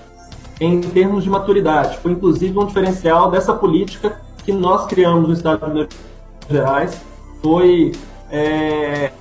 em 0.60 0.82
termos 0.82 1.24
de 1.24 1.30
maturidade. 1.30 1.98
Foi 1.98 2.12
inclusive 2.12 2.58
um 2.58 2.66
diferencial 2.66 3.32
dessa 3.32 3.54
política 3.54 4.22
que 4.44 4.52
nós 4.52 4.86
criamos 4.86 5.28
no 5.28 5.34
Estado 5.34 5.66
de 5.66 5.74
Minas 5.74 5.90
Gerais. 6.50 7.02
Foi 7.42 7.94
é, 8.32 9.12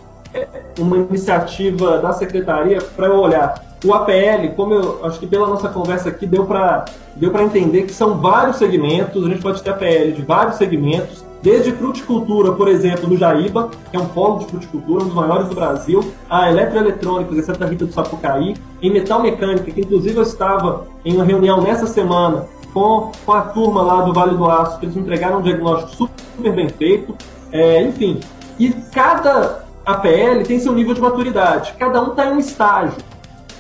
uma 0.78 0.97
iniciativa 0.99 1.99
da 1.99 2.12
Secretaria 2.12 2.81
para 2.81 3.12
olhar 3.12 3.54
O 3.85 3.93
APL, 3.93 4.54
como 4.57 4.75
eu 4.75 5.04
acho 5.04 5.19
que 5.19 5.26
pela 5.26 5.47
nossa 5.47 5.69
conversa 5.69 6.09
aqui 6.09 6.26
deu 6.26 6.47
para 6.47 6.87
deu 7.16 7.38
entender 7.40 7.83
que 7.83 7.93
são 7.93 8.19
vários 8.19 8.57
segmentos, 8.57 9.25
a 9.25 9.28
gente 9.28 9.43
pode 9.43 9.62
ter 9.62 9.71
APL 9.71 10.12
de 10.14 10.23
vários 10.23 10.57
segmentos, 10.57 11.24
desde 11.45 11.73
fruticultura, 11.73 12.53
por 12.53 12.69
exemplo, 12.69 13.07
no 13.07 13.19
Jaíba, 13.19 13.71
que 13.91 13.97
é 13.99 14.01
um 14.01 14.07
polo 14.07 14.39
de 14.39 14.47
fruticultura, 14.47 15.03
um 15.03 15.09
dos 15.09 15.15
maiores 15.15 15.47
do 15.47 15.55
Brasil, 15.55 16.03
a 16.29 16.51
eletroeletrônicos 16.51 17.37
em 17.37 17.43
Santa 17.43 17.67
Rita 17.67 17.85
do 17.85 17.93
Sapucaí, 17.93 18.55
em 18.81 18.91
metal 18.91 19.21
mecânica, 19.21 19.71
que 19.71 19.83
inclusive 19.83 20.17
eu 20.17 20.23
estava 20.23 20.87
em 21.05 21.15
uma 21.15 21.23
reunião 21.23 21.61
nessa 21.61 21.87
semana 21.87 22.47
com, 22.73 23.13
com 23.27 23.33
a 23.33 23.43
turma 23.43 23.83
lá 23.83 24.01
do 24.01 24.15
Vale 24.15 24.35
do 24.39 24.51
Aço, 24.51 24.79
que 24.79 24.87
eles 24.87 24.97
entregaram 24.97 25.41
um 25.41 25.43
diagnóstico 25.43 26.09
super 26.09 26.51
bem 26.51 26.71
feito, 26.71 27.15
é, 27.53 27.83
enfim. 27.83 28.21
E 28.59 28.71
cada 28.91 29.67
APL 29.85 30.45
tem 30.47 30.59
seu 30.59 30.73
nível 30.73 30.95
de 30.95 31.03
maturidade, 31.03 31.75
cada 31.79 32.03
um 32.03 32.13
está 32.13 32.25
em 32.25 32.33
um 32.33 32.39
estágio. 32.39 32.97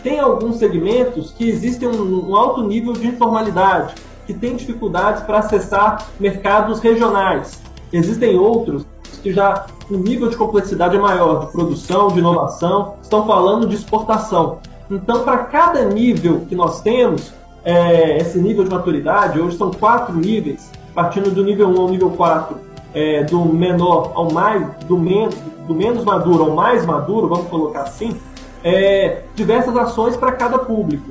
Tem 0.02 0.18
alguns 0.18 0.56
segmentos 0.56 1.32
que 1.32 1.46
existem 1.46 1.86
um, 1.86 2.30
um 2.30 2.34
alto 2.34 2.62
nível 2.62 2.94
de 2.94 3.08
informalidade, 3.08 3.94
que 4.26 4.32
tem 4.32 4.56
dificuldades 4.56 5.22
para 5.24 5.40
acessar 5.40 6.06
mercados 6.18 6.80
regionais. 6.80 7.63
Existem 7.94 8.36
outros 8.36 8.84
que 9.22 9.32
já 9.32 9.66
o 9.88 9.96
nível 9.96 10.28
de 10.28 10.36
complexidade 10.36 10.96
é 10.96 10.98
maior, 10.98 11.46
de 11.46 11.52
produção, 11.52 12.08
de 12.08 12.18
inovação, 12.18 12.94
estão 13.00 13.24
falando 13.24 13.68
de 13.68 13.76
exportação. 13.76 14.58
Então, 14.90 15.22
para 15.22 15.38
cada 15.44 15.84
nível 15.84 16.40
que 16.48 16.56
nós 16.56 16.80
temos, 16.82 17.32
é, 17.64 18.18
esse 18.18 18.38
nível 18.38 18.64
de 18.64 18.70
maturidade, 18.70 19.40
hoje 19.40 19.56
são 19.56 19.70
quatro 19.70 20.12
níveis, 20.16 20.72
partindo 20.92 21.30
do 21.30 21.44
nível 21.44 21.68
1 21.68 21.80
ao 21.80 21.88
nível 21.88 22.10
4, 22.10 22.56
é, 22.92 23.22
do 23.22 23.44
menor 23.44 24.10
ao 24.16 24.32
mais, 24.32 24.66
do, 24.86 24.98
men 24.98 25.28
do 25.66 25.74
menos 25.74 26.04
maduro 26.04 26.44
ao 26.44 26.50
mais 26.50 26.84
maduro, 26.84 27.28
vamos 27.28 27.46
colocar 27.46 27.82
assim, 27.82 28.16
é, 28.64 29.22
diversas 29.36 29.76
ações 29.76 30.16
para 30.16 30.32
cada 30.32 30.58
público. 30.58 31.10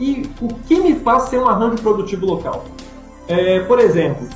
E 0.00 0.28
o 0.40 0.48
que 0.48 0.80
me 0.80 0.96
faz 0.96 1.24
ser 1.24 1.38
um 1.38 1.48
arranjo 1.48 1.80
produtivo 1.82 2.26
local? 2.26 2.64
É, 3.28 3.60
por 3.60 3.78
exemplo, 3.78 4.26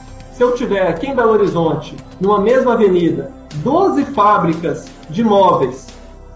se 0.40 0.44
eu 0.44 0.54
tiver 0.54 0.88
aqui 0.88 1.06
em 1.06 1.14
Belo 1.14 1.32
Horizonte, 1.32 1.94
numa 2.18 2.40
mesma 2.40 2.72
avenida, 2.72 3.30
12 3.56 4.06
fábricas 4.06 4.86
de 5.10 5.22
móveis, 5.22 5.88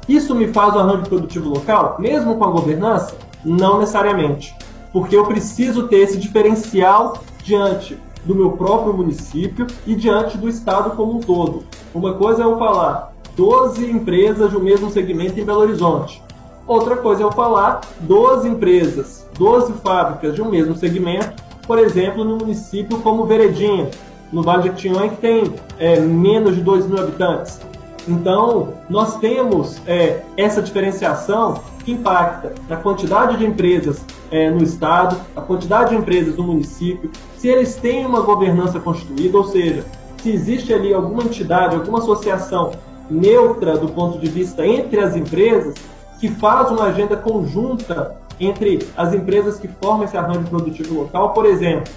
isso 0.06 0.34
me 0.34 0.48
faz 0.48 0.74
o 0.74 0.78
arranjo 0.78 1.08
produtivo 1.08 1.48
local, 1.48 1.96
mesmo 1.98 2.36
com 2.36 2.44
a 2.44 2.50
governança? 2.50 3.16
Não 3.42 3.78
necessariamente, 3.78 4.54
porque 4.92 5.16
eu 5.16 5.24
preciso 5.24 5.88
ter 5.88 6.00
esse 6.00 6.18
diferencial 6.18 7.16
diante 7.42 7.98
do 8.26 8.34
meu 8.34 8.50
próprio 8.50 8.92
município 8.92 9.66
e 9.86 9.94
diante 9.94 10.36
do 10.36 10.50
estado 10.50 10.90
como 10.90 11.16
um 11.16 11.20
todo. 11.20 11.64
Uma 11.94 12.12
coisa 12.12 12.42
é 12.42 12.44
eu 12.44 12.58
falar 12.58 13.14
12 13.34 13.90
empresas 13.90 14.52
do 14.52 14.60
mesmo 14.60 14.90
segmento 14.90 15.40
em 15.40 15.46
Belo 15.46 15.60
Horizonte. 15.60 16.22
Outra 16.66 16.98
coisa 16.98 17.22
é 17.22 17.24
eu 17.24 17.32
falar 17.32 17.80
12 18.00 18.50
empresas, 18.50 19.26
12 19.38 19.72
fábricas 19.82 20.34
de 20.34 20.42
um 20.42 20.50
mesmo 20.50 20.76
segmento 20.76 21.33
por 21.66 21.78
exemplo, 21.78 22.24
no 22.24 22.36
município 22.36 22.98
como 22.98 23.24
Veredinha, 23.24 23.90
no 24.32 24.42
Vale 24.42 24.62
de 24.62 24.68
Jequitinhonha, 24.68 25.10
que 25.10 25.16
tem 25.16 25.54
é, 25.78 26.00
menos 26.00 26.56
de 26.56 26.62
2 26.62 26.86
mil 26.86 26.98
habitantes. 26.98 27.60
Então, 28.06 28.74
nós 28.88 29.16
temos 29.18 29.80
é, 29.86 30.22
essa 30.36 30.60
diferenciação 30.60 31.60
que 31.84 31.92
impacta 31.92 32.52
na 32.68 32.76
quantidade 32.76 33.36
de 33.38 33.46
empresas 33.46 34.04
é, 34.30 34.50
no 34.50 34.62
estado, 34.62 35.16
a 35.34 35.40
quantidade 35.40 35.90
de 35.90 35.96
empresas 35.96 36.36
no 36.36 36.44
município, 36.44 37.10
se 37.38 37.48
eles 37.48 37.76
têm 37.76 38.04
uma 38.04 38.20
governança 38.20 38.78
constituída, 38.80 39.38
ou 39.38 39.44
seja, 39.44 39.84
se 40.22 40.30
existe 40.30 40.72
ali 40.72 40.92
alguma 40.92 41.22
entidade, 41.22 41.76
alguma 41.76 41.98
associação 41.98 42.72
neutra 43.10 43.76
do 43.76 43.88
ponto 43.88 44.18
de 44.18 44.28
vista 44.28 44.66
entre 44.66 45.00
as 45.00 45.14
empresas 45.14 45.74
que 46.18 46.28
faz 46.28 46.70
uma 46.70 46.84
agenda 46.84 47.16
conjunta 47.16 48.16
entre 48.40 48.86
as 48.96 49.14
empresas 49.14 49.58
que 49.58 49.68
formam 49.68 50.04
esse 50.04 50.16
arranjo 50.16 50.48
produtivo 50.48 51.00
local. 51.02 51.32
Por 51.32 51.46
exemplo, 51.46 51.92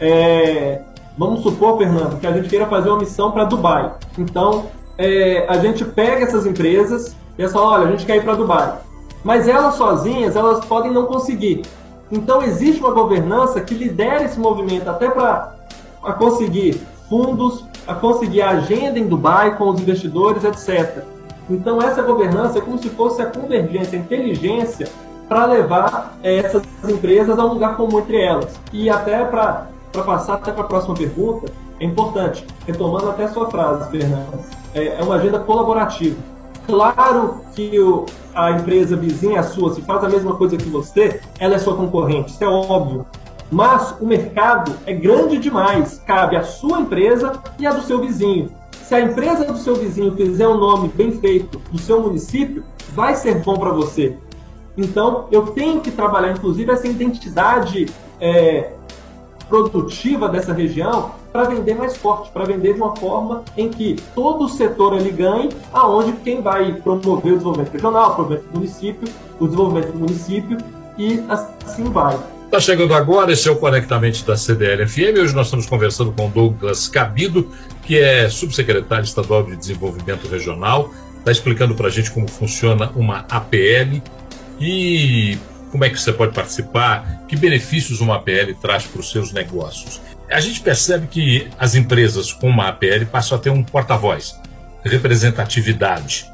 é, 0.00 0.80
vamos 1.16 1.42
supor, 1.42 1.78
Fernando, 1.78 2.18
que 2.18 2.26
a 2.26 2.32
gente 2.32 2.48
queira 2.48 2.66
fazer 2.66 2.88
uma 2.88 2.98
missão 2.98 3.30
para 3.30 3.44
Dubai. 3.44 3.92
Então, 4.18 4.66
é, 4.98 5.46
a 5.48 5.58
gente 5.58 5.84
pega 5.84 6.24
essas 6.24 6.46
empresas 6.46 7.16
e 7.38 7.48
fala, 7.48 7.66
olha, 7.66 7.88
a 7.88 7.90
gente 7.90 8.06
quer 8.06 8.16
ir 8.16 8.24
para 8.24 8.34
Dubai. 8.34 8.74
Mas 9.24 9.46
elas 9.46 9.74
sozinhas, 9.76 10.36
elas 10.36 10.64
podem 10.64 10.90
não 10.90 11.06
conseguir. 11.06 11.62
Então, 12.10 12.42
existe 12.42 12.80
uma 12.80 12.92
governança 12.92 13.60
que 13.60 13.74
lidera 13.74 14.24
esse 14.24 14.38
movimento 14.38 14.88
até 14.88 15.08
para 15.08 15.54
conseguir 16.18 16.80
fundos, 17.08 17.64
a 17.86 17.94
conseguir 17.94 18.42
a 18.42 18.50
agenda 18.50 18.98
em 18.98 19.06
Dubai 19.06 19.56
com 19.56 19.70
os 19.70 19.80
investidores, 19.80 20.44
etc. 20.44 21.04
Então, 21.48 21.80
essa 21.80 22.02
governança 22.02 22.58
é 22.58 22.60
como 22.60 22.78
se 22.78 22.88
fosse 22.90 23.22
a 23.22 23.26
convergência, 23.26 23.98
a 23.98 24.02
inteligência 24.02 24.88
para 25.32 25.46
levar 25.46 26.18
é, 26.22 26.36
essas 26.36 26.62
empresas 26.86 27.38
a 27.38 27.44
um 27.46 27.54
lugar 27.54 27.74
comum 27.74 28.00
entre 28.00 28.20
elas. 28.20 28.52
E 28.70 28.90
até 28.90 29.24
para 29.24 29.66
passar 30.04 30.34
até 30.34 30.52
para 30.52 30.60
a 30.60 30.66
próxima 30.66 30.94
pergunta, 30.94 31.50
é 31.80 31.86
importante, 31.86 32.46
retomando 32.66 33.08
até 33.08 33.26
sua 33.28 33.50
frase, 33.50 33.90
Fernando, 33.90 34.44
é, 34.74 34.88
é 34.88 35.02
uma 35.02 35.14
agenda 35.14 35.38
colaborativa. 35.38 36.16
Claro 36.66 37.40
que 37.54 37.80
o, 37.80 38.04
a 38.34 38.50
empresa 38.50 38.94
vizinha 38.94 39.40
a 39.40 39.42
sua, 39.42 39.74
se 39.74 39.80
faz 39.80 40.04
a 40.04 40.08
mesma 40.10 40.36
coisa 40.36 40.58
que 40.58 40.68
você, 40.68 41.22
ela 41.38 41.54
é 41.54 41.58
sua 41.58 41.76
concorrente, 41.76 42.32
isso 42.32 42.44
é 42.44 42.48
óbvio. 42.48 43.06
Mas 43.50 43.94
o 44.00 44.06
mercado 44.06 44.74
é 44.84 44.92
grande 44.92 45.38
demais, 45.38 45.98
cabe 46.06 46.36
à 46.36 46.42
sua 46.42 46.80
empresa 46.80 47.32
e 47.58 47.66
à 47.66 47.72
do 47.72 47.80
seu 47.80 48.02
vizinho. 48.02 48.50
Se 48.82 48.94
a 48.94 49.00
empresa 49.00 49.46
do 49.46 49.56
seu 49.56 49.76
vizinho 49.76 50.14
fizer 50.14 50.46
um 50.46 50.58
nome 50.58 50.88
bem 50.88 51.10
feito 51.12 51.58
do 51.70 51.78
seu 51.78 52.02
município, 52.02 52.62
vai 52.94 53.14
ser 53.14 53.36
bom 53.36 53.56
para 53.56 53.70
você. 53.70 54.18
Então, 54.76 55.26
eu 55.30 55.48
tenho 55.48 55.80
que 55.80 55.90
trabalhar, 55.90 56.32
inclusive, 56.32 56.70
essa 56.70 56.86
identidade 56.86 57.86
é, 58.20 58.70
produtiva 59.48 60.28
dessa 60.28 60.52
região 60.52 61.12
para 61.30 61.44
vender 61.44 61.74
mais 61.74 61.96
forte, 61.96 62.30
para 62.30 62.44
vender 62.44 62.74
de 62.74 62.80
uma 62.80 62.96
forma 62.96 63.42
em 63.56 63.68
que 63.68 63.96
todo 64.14 64.44
o 64.44 64.48
setor 64.48 64.94
ali 64.94 65.10
ganhe, 65.10 65.50
aonde 65.72 66.12
quem 66.12 66.40
vai 66.40 66.74
promover 66.74 67.32
o 67.32 67.36
desenvolvimento 67.36 67.72
regional, 67.72 68.04
o 68.04 68.08
desenvolvimento 68.10 68.44
do 68.50 68.58
município, 68.58 69.08
o 69.38 69.44
desenvolvimento 69.46 69.92
do 69.92 69.98
município 69.98 70.58
e 70.98 71.22
assim 71.28 71.84
vai. 71.84 72.18
Está 72.44 72.60
chegando 72.60 72.92
agora, 72.92 73.32
esse 73.32 73.48
é 73.48 73.50
o 73.50 73.56
Conectamente 73.56 74.26
da 74.26 74.36
CDL-FM. 74.36 75.20
Hoje 75.22 75.34
nós 75.34 75.46
estamos 75.46 75.64
conversando 75.64 76.12
com 76.12 76.28
Douglas 76.28 76.86
Cabido, 76.86 77.50
que 77.82 77.98
é 77.98 78.28
subsecretário 78.28 79.04
estadual 79.04 79.42
de 79.42 79.56
Desenvolvimento 79.56 80.28
Regional. 80.28 80.90
Está 81.18 81.32
explicando 81.32 81.74
para 81.74 81.86
a 81.86 81.90
gente 81.90 82.10
como 82.10 82.28
funciona 82.28 82.90
uma 82.94 83.24
APL, 83.30 84.02
e 84.62 85.38
como 85.72 85.84
é 85.84 85.90
que 85.90 86.00
você 86.00 86.12
pode 86.12 86.32
participar? 86.32 87.24
Que 87.26 87.34
benefícios 87.34 88.00
uma 88.00 88.16
APL 88.16 88.54
traz 88.60 88.84
para 88.84 89.00
os 89.00 89.10
seus 89.10 89.32
negócios? 89.32 90.00
A 90.30 90.40
gente 90.40 90.60
percebe 90.60 91.06
que 91.08 91.48
as 91.58 91.74
empresas 91.74 92.32
com 92.32 92.48
uma 92.48 92.68
APL 92.68 93.04
passam 93.10 93.36
a 93.36 93.40
ter 93.40 93.50
um 93.50 93.62
porta-voz, 93.62 94.38
representatividade, 94.84 96.30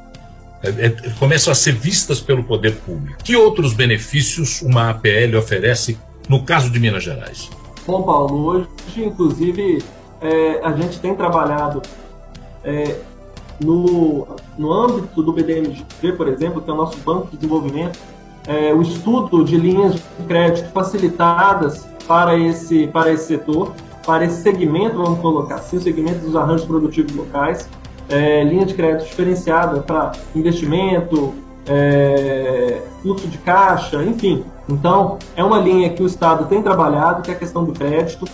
é, 0.61 0.85
é, 0.85 0.89
começam 1.17 1.51
a 1.51 1.55
ser 1.55 1.73
vistas 1.73 2.19
pelo 2.19 2.43
poder 2.43 2.75
público. 2.75 3.17
Que 3.23 3.35
outros 3.35 3.73
benefícios 3.73 4.61
uma 4.61 4.89
APL 4.91 5.37
oferece 5.37 5.97
no 6.27 6.43
caso 6.43 6.69
de 6.69 6.79
Minas 6.79 7.03
Gerais? 7.03 7.49
Bom, 7.87 8.03
Paulo, 8.03 8.45
hoje, 8.45 8.67
inclusive, 8.97 9.83
é, 10.21 10.59
a 10.63 10.71
gente 10.73 10.99
tem 10.99 11.15
trabalhado 11.15 11.81
é, 12.63 12.95
no, 13.59 14.27
no 14.57 14.71
âmbito 14.71 15.23
do 15.23 15.33
BDMG, 15.33 16.13
por 16.15 16.27
exemplo, 16.27 16.61
que 16.61 16.69
é 16.69 16.73
o 16.73 16.77
nosso 16.77 16.97
banco 16.99 17.31
de 17.31 17.37
desenvolvimento, 17.37 17.97
é, 18.49 18.73
o 18.73 18.81
estudo 18.81 19.45
de 19.45 19.55
linhas 19.55 19.93
de 19.93 20.25
crédito 20.27 20.71
facilitadas 20.71 21.87
para 22.07 22.35
esse, 22.35 22.87
para 22.87 23.11
esse 23.11 23.27
setor, 23.27 23.73
para 24.03 24.25
esse 24.25 24.41
segmento, 24.41 24.97
vamos 24.97 25.19
colocar 25.19 25.55
assim, 25.55 25.77
o 25.77 25.81
segmento 25.81 26.25
dos 26.25 26.35
arranjos 26.35 26.65
produtivos 26.65 27.15
locais, 27.15 27.69
é, 28.09 28.43
linha 28.43 28.65
de 28.65 28.73
crédito 28.73 29.05
diferenciada 29.05 29.81
para 29.81 30.13
investimento, 30.35 31.35
é, 31.67 32.81
de 33.03 33.37
caixa, 33.37 34.03
enfim. 34.03 34.43
Então, 34.67 35.19
é 35.35 35.43
uma 35.43 35.59
linha 35.59 35.91
que 35.91 36.01
o 36.01 36.07
Estado 36.07 36.45
tem 36.45 36.63
trabalhado, 36.63 37.21
que 37.21 37.29
é 37.29 37.35
a 37.35 37.37
questão 37.37 37.63
do 37.63 37.71
crédito. 37.71 38.25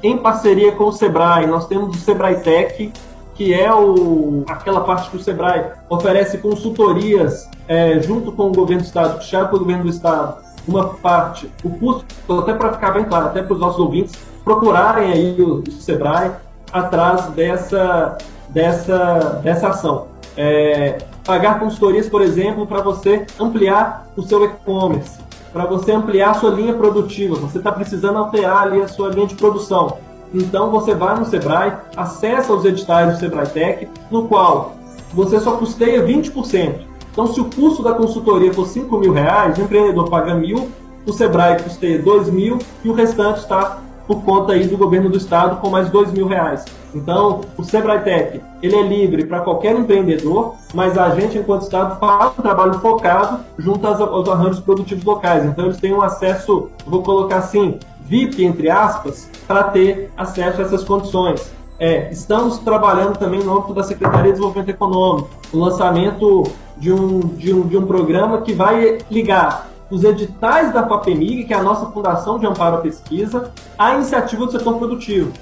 Em 0.00 0.16
parceria 0.16 0.70
com 0.70 0.84
o 0.84 0.92
Sebrae, 0.92 1.44
nós 1.48 1.66
temos 1.66 1.96
o 1.96 1.98
Sebrae 1.98 2.36
Tech, 2.36 2.92
que 3.34 3.52
é 3.52 3.74
o, 3.74 4.44
aquela 4.48 4.82
parte 4.82 5.10
que 5.10 5.16
o 5.16 5.20
Sebrae 5.20 5.72
oferece 5.88 6.38
consultorias 6.38 7.48
é, 7.68 8.00
junto 8.00 8.32
com 8.32 8.48
o 8.48 8.52
governo 8.52 8.82
do 8.82 8.86
Estado, 8.86 9.18
puxado 9.18 9.48
pelo 9.48 9.60
governo 9.60 9.84
do 9.84 9.90
Estado, 9.90 10.36
uma 10.66 10.88
parte, 10.94 11.50
o 11.62 11.70
custo, 11.70 12.04
até 12.40 12.54
para 12.54 12.72
ficar 12.72 12.90
bem 12.92 13.04
claro, 13.04 13.26
até 13.26 13.42
para 13.42 13.54
os 13.54 13.60
nossos 13.60 13.78
ouvintes, 13.78 14.14
procurarem 14.44 15.12
aí 15.12 15.40
o, 15.40 15.62
o 15.66 15.70
Sebrae 15.70 16.32
atrás 16.72 17.26
dessa, 17.30 18.18
dessa, 18.48 19.40
dessa 19.42 19.68
ação. 19.68 20.08
É, 20.36 20.98
pagar 21.24 21.58
consultorias, 21.58 22.08
por 22.08 22.22
exemplo, 22.22 22.66
para 22.66 22.80
você 22.82 23.26
ampliar 23.38 24.06
o 24.16 24.22
seu 24.22 24.44
e-commerce, 24.44 25.18
para 25.52 25.64
você 25.64 25.92
ampliar 25.92 26.30
a 26.30 26.34
sua 26.34 26.50
linha 26.50 26.74
produtiva, 26.74 27.36
você 27.36 27.58
está 27.58 27.72
precisando 27.72 28.18
alterar 28.18 28.64
ali 28.64 28.82
a 28.82 28.88
sua 28.88 29.08
linha 29.08 29.26
de 29.26 29.34
produção. 29.34 29.98
Então 30.34 30.70
você 30.70 30.94
vai 30.94 31.18
no 31.18 31.24
Sebrae, 31.24 31.72
acessa 31.96 32.52
os 32.52 32.64
editais 32.64 33.14
do 33.14 33.18
Sebrae 33.18 33.46
Tech, 33.46 33.88
no 34.10 34.28
qual 34.28 34.74
você 35.14 35.40
só 35.40 35.56
custeia 35.56 36.04
20%. 36.04 36.95
Então, 37.16 37.26
se 37.28 37.40
o 37.40 37.46
custo 37.46 37.82
da 37.82 37.94
consultoria 37.94 38.52
for 38.52 38.66
5 38.66 38.94
mil 38.98 39.10
reais, 39.10 39.56
o 39.56 39.62
empreendedor 39.62 40.10
paga 40.10 40.34
mil, 40.34 40.68
o 41.06 41.12
Sebrae 41.14 41.62
custeia 41.62 41.98
2 42.02 42.28
mil 42.28 42.58
e 42.84 42.90
o 42.90 42.92
restante 42.92 43.38
está 43.38 43.78
por 44.06 44.22
conta 44.22 44.52
aí 44.52 44.66
do 44.66 44.76
governo 44.76 45.08
do 45.08 45.16
estado 45.16 45.56
com 45.56 45.70
mais 45.70 45.88
dois 45.88 46.12
mil 46.12 46.26
reais. 46.26 46.66
Então, 46.94 47.40
o 47.56 47.64
Sebrae 47.64 48.00
Tech, 48.00 48.42
ele 48.62 48.76
é 48.76 48.82
livre 48.82 49.24
para 49.24 49.40
qualquer 49.40 49.74
empreendedor, 49.74 50.56
mas 50.74 50.98
a 50.98 51.08
gente, 51.14 51.38
enquanto 51.38 51.62
estado, 51.62 51.98
faz 51.98 52.38
um 52.38 52.42
trabalho 52.42 52.74
focado 52.80 53.40
junto 53.56 53.86
aos, 53.86 53.98
aos 53.98 54.28
arranjos 54.28 54.60
produtivos 54.60 55.02
locais. 55.02 55.42
Então, 55.42 55.64
eles 55.64 55.78
têm 55.78 55.94
um 55.94 56.02
acesso, 56.02 56.68
vou 56.86 57.02
colocar 57.02 57.38
assim, 57.38 57.78
VIP, 58.02 58.44
entre 58.44 58.68
aspas, 58.68 59.30
para 59.48 59.64
ter 59.64 60.10
acesso 60.18 60.60
a 60.60 60.64
essas 60.64 60.84
condições. 60.84 61.55
É, 61.78 62.10
estamos 62.10 62.58
trabalhando 62.58 63.18
também 63.18 63.40
no 63.40 63.58
âmbito 63.58 63.74
da 63.74 63.82
Secretaria 63.82 64.24
de 64.24 64.30
Desenvolvimento 64.32 64.70
Econômico, 64.70 65.28
o 65.52 65.58
lançamento 65.58 66.44
de 66.78 66.90
um, 66.90 67.20
de 67.20 67.52
um, 67.52 67.66
de 67.66 67.76
um 67.76 67.86
programa 67.86 68.40
que 68.40 68.54
vai 68.54 68.98
ligar 69.10 69.68
os 69.90 70.02
editais 70.02 70.72
da 70.72 70.86
FAPEMIG, 70.86 71.44
que 71.44 71.52
é 71.52 71.56
a 71.56 71.62
nossa 71.62 71.86
Fundação 71.86 72.38
de 72.38 72.46
Amparo 72.46 72.76
à 72.76 72.80
Pesquisa, 72.80 73.52
à 73.78 73.94
iniciativa 73.94 74.46
do 74.46 74.52
setor 74.52 74.78
produtivo. 74.78 75.32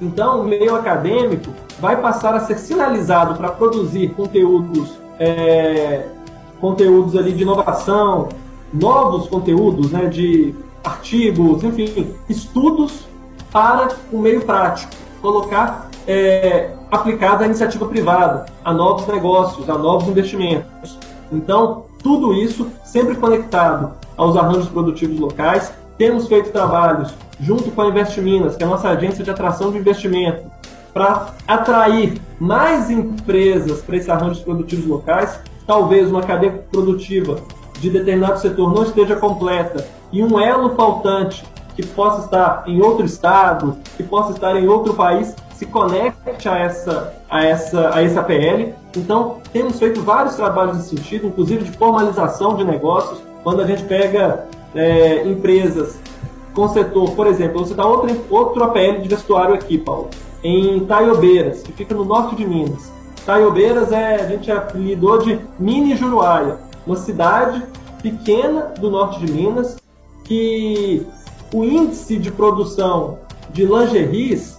Então, 0.00 0.40
o 0.40 0.44
meio 0.44 0.74
acadêmico 0.74 1.50
vai 1.80 2.00
passar 2.00 2.34
a 2.34 2.40
ser 2.40 2.58
sinalizado 2.58 3.34
para 3.34 3.48
produzir 3.48 4.14
conteúdos, 4.14 4.98
é, 5.18 6.06
conteúdos 6.60 7.16
ali 7.16 7.32
de 7.32 7.42
inovação, 7.42 8.28
novos 8.72 9.28
conteúdos, 9.28 9.90
né, 9.90 10.06
de 10.06 10.54
artigos, 10.82 11.62
enfim, 11.62 12.14
estudos 12.28 13.06
para 13.52 13.88
o 14.10 14.18
meio 14.18 14.40
prático, 14.40 15.01
colocar 15.22 15.88
é, 16.06 16.70
aplicado 16.90 17.44
à 17.44 17.46
iniciativa 17.46 17.86
privada, 17.86 18.46
a 18.62 18.74
novos 18.74 19.06
negócios, 19.06 19.70
a 19.70 19.78
novos 19.78 20.08
investimentos. 20.08 20.98
Então, 21.32 21.84
tudo 22.02 22.34
isso 22.34 22.66
sempre 22.84 23.14
conectado 23.14 23.92
aos 24.16 24.36
arranjos 24.36 24.68
produtivos 24.68 25.18
locais. 25.18 25.72
Temos 25.96 26.26
feito 26.26 26.50
trabalhos 26.50 27.14
junto 27.40 27.70
com 27.70 27.82
a 27.82 27.86
Investiminas, 27.86 28.56
que 28.56 28.62
é 28.62 28.66
a 28.66 28.68
nossa 28.68 28.88
agência 28.90 29.24
de 29.24 29.30
atração 29.30 29.70
de 29.70 29.78
investimento, 29.78 30.42
para 30.92 31.34
atrair 31.46 32.20
mais 32.38 32.90
empresas 32.90 33.80
para 33.80 33.96
esses 33.96 34.10
arranjos 34.10 34.40
produtivos 34.40 34.86
locais. 34.86 35.38
Talvez 35.66 36.10
uma 36.10 36.22
cadeia 36.22 36.64
produtiva 36.70 37.38
de 37.78 37.88
determinado 37.88 38.40
setor 38.40 38.74
não 38.74 38.82
esteja 38.82 39.16
completa 39.16 39.86
e 40.12 40.22
um 40.22 40.38
elo 40.38 40.74
faltante 40.74 41.44
que 41.74 41.86
possa 41.86 42.24
estar 42.24 42.64
em 42.66 42.80
outro 42.80 43.04
estado, 43.04 43.76
que 43.96 44.02
possa 44.02 44.32
estar 44.32 44.56
em 44.56 44.68
outro 44.68 44.94
país, 44.94 45.34
se 45.54 45.66
conecte 45.66 46.48
a 46.48 46.58
essa, 46.58 47.14
a 47.30 47.44
essa, 47.44 47.94
a 47.94 48.02
esse 48.02 48.18
APL. 48.18 48.72
Então, 48.96 49.38
temos 49.52 49.78
feito 49.78 50.00
vários 50.02 50.34
trabalhos 50.34 50.76
nesse 50.76 50.90
sentido, 50.90 51.26
inclusive 51.26 51.64
de 51.64 51.72
formalização 51.72 52.56
de 52.56 52.64
negócios, 52.64 53.22
quando 53.42 53.60
a 53.60 53.66
gente 53.66 53.84
pega 53.84 54.46
é, 54.74 55.26
empresas 55.26 55.98
com 56.54 56.68
setor, 56.68 57.12
por 57.12 57.26
exemplo, 57.26 57.58
vou 57.58 57.66
citar 57.66 57.86
outro, 57.86 58.14
outro 58.30 58.64
APL 58.64 59.00
de 59.00 59.08
vestuário 59.08 59.54
aqui, 59.54 59.78
Paulo, 59.78 60.10
em 60.44 60.80
Taiobeiras, 60.84 61.62
que 61.62 61.72
fica 61.72 61.94
no 61.94 62.04
norte 62.04 62.36
de 62.36 62.46
Minas. 62.46 62.92
Taiobeiras 63.24 63.92
é, 63.92 64.16
a 64.16 64.26
gente 64.26 64.50
apelidou 64.50 65.18
de 65.18 65.40
Mini 65.58 65.96
Juruáia, 65.96 66.58
uma 66.86 66.96
cidade 66.96 67.62
pequena 68.02 68.72
do 68.78 68.90
norte 68.90 69.24
de 69.24 69.32
Minas, 69.32 69.76
que 70.24 71.06
o 71.52 71.64
índice 71.64 72.18
de 72.18 72.30
produção 72.30 73.18
de 73.50 73.64
lingeries 73.66 74.58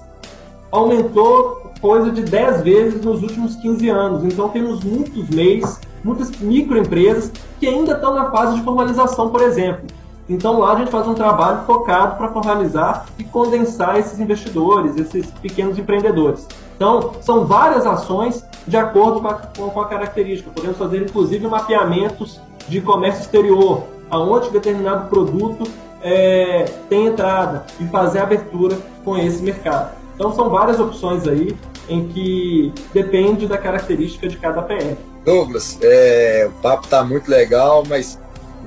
aumentou 0.71 1.71
coisa 1.81 2.11
de 2.11 2.21
10 2.21 2.61
vezes 2.61 3.01
nos 3.03 3.21
últimos 3.21 3.55
15 3.55 3.89
anos. 3.89 4.23
Então 4.23 4.49
temos 4.49 4.83
muitos 4.83 5.29
MEIs, 5.29 5.79
muitas 6.03 6.31
microempresas 6.39 7.31
que 7.59 7.67
ainda 7.67 7.93
estão 7.93 8.13
na 8.13 8.29
fase 8.31 8.55
de 8.55 8.63
formalização, 8.63 9.29
por 9.29 9.41
exemplo. 9.41 9.87
Então 10.29 10.59
lá 10.59 10.73
a 10.73 10.79
gente 10.79 10.91
faz 10.91 11.07
um 11.07 11.13
trabalho 11.13 11.65
focado 11.65 12.15
para 12.15 12.29
formalizar 12.29 13.05
e 13.17 13.23
condensar 13.23 13.97
esses 13.97 14.19
investidores, 14.19 14.95
esses 14.95 15.29
pequenos 15.31 15.77
empreendedores. 15.77 16.47
Então, 16.75 17.13
são 17.21 17.45
várias 17.45 17.85
ações 17.85 18.43
de 18.67 18.75
acordo 18.75 19.21
com 19.21 19.27
a, 19.27 19.33
com 19.33 19.81
a 19.81 19.87
característica. 19.87 20.49
Podemos 20.53 20.77
fazer, 20.77 21.01
inclusive, 21.03 21.47
mapeamentos 21.47 22.41
de 22.67 22.81
comércio 22.81 23.21
exterior, 23.21 23.83
aonde 24.09 24.49
determinado 24.49 25.09
produto 25.09 25.69
é, 26.03 26.65
tem 26.89 27.07
entrada 27.07 27.65
e 27.79 27.85
fazer 27.85 28.19
abertura 28.19 28.77
com 29.03 29.17
esse 29.17 29.41
mercado. 29.41 29.95
Então 30.15 30.35
são 30.35 30.49
várias 30.49 30.79
opções 30.79 31.27
aí 31.27 31.55
em 31.89 32.07
que 32.07 32.73
depende 32.93 33.47
da 33.47 33.57
característica 33.57 34.27
de 34.27 34.37
cada 34.37 34.61
PR. 34.61 34.95
Douglas, 35.25 35.79
é, 35.81 36.47
o 36.47 36.61
papo 36.61 36.83
está 36.85 37.03
muito 37.03 37.29
legal, 37.29 37.83
mas 37.87 38.19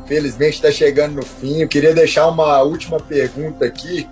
infelizmente 0.03 0.55
está 0.55 0.71
chegando 0.71 1.15
no 1.15 1.23
fim. 1.23 1.61
Eu 1.61 1.69
queria 1.69 1.95
deixar 1.95 2.27
uma 2.29 2.63
última 2.63 2.99
pergunta 2.99 3.65
aqui, 3.65 4.09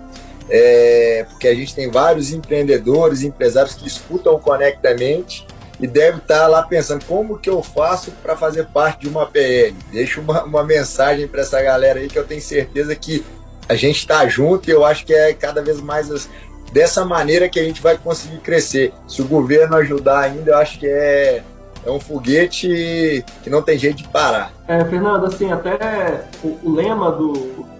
é, 0.49 1.25
porque 1.29 1.47
a 1.47 1.55
gente 1.55 1.73
tem 1.73 1.89
vários 1.89 2.31
empreendedores, 2.31 3.23
empresários 3.23 3.75
que 3.75 3.87
escutam 3.87 4.35
o 4.35 4.39
Conectamente 4.39 5.45
deve 5.87 6.17
estar 6.17 6.41
tá 6.41 6.47
lá 6.47 6.63
pensando 6.63 7.03
como 7.05 7.37
que 7.37 7.49
eu 7.49 7.61
faço 7.61 8.11
para 8.23 8.35
fazer 8.35 8.65
parte 8.67 9.01
de 9.01 9.09
uma 9.09 9.25
PL. 9.25 9.75
Deixa 9.91 10.21
uma, 10.21 10.43
uma 10.43 10.63
mensagem 10.63 11.27
para 11.27 11.41
essa 11.41 11.61
galera 11.61 11.99
aí 11.99 12.07
que 12.07 12.17
eu 12.17 12.25
tenho 12.25 12.41
certeza 12.41 12.95
que 12.95 13.25
a 13.67 13.75
gente 13.75 13.97
está 13.97 14.27
junto 14.27 14.69
e 14.69 14.73
eu 14.73 14.85
acho 14.85 15.05
que 15.05 15.13
é 15.13 15.33
cada 15.33 15.61
vez 15.61 15.81
mais 15.81 16.29
dessa 16.71 17.05
maneira 17.05 17.49
que 17.49 17.59
a 17.59 17.63
gente 17.63 17.81
vai 17.81 17.97
conseguir 17.97 18.37
crescer. 18.39 18.93
Se 19.07 19.21
o 19.21 19.27
governo 19.27 19.75
ajudar 19.77 20.19
ainda, 20.19 20.51
eu 20.51 20.57
acho 20.57 20.79
que 20.79 20.87
é, 20.87 21.43
é 21.85 21.91
um 21.91 21.99
foguete 21.99 23.23
que 23.43 23.49
não 23.49 23.61
tem 23.61 23.77
jeito 23.77 23.97
de 23.97 24.07
parar. 24.07 24.51
É, 24.67 24.83
Fernando, 24.85 25.25
assim, 25.25 25.51
até 25.51 26.25
o, 26.43 26.57
o 26.63 26.73
lema 26.73 27.11
do, 27.11 27.33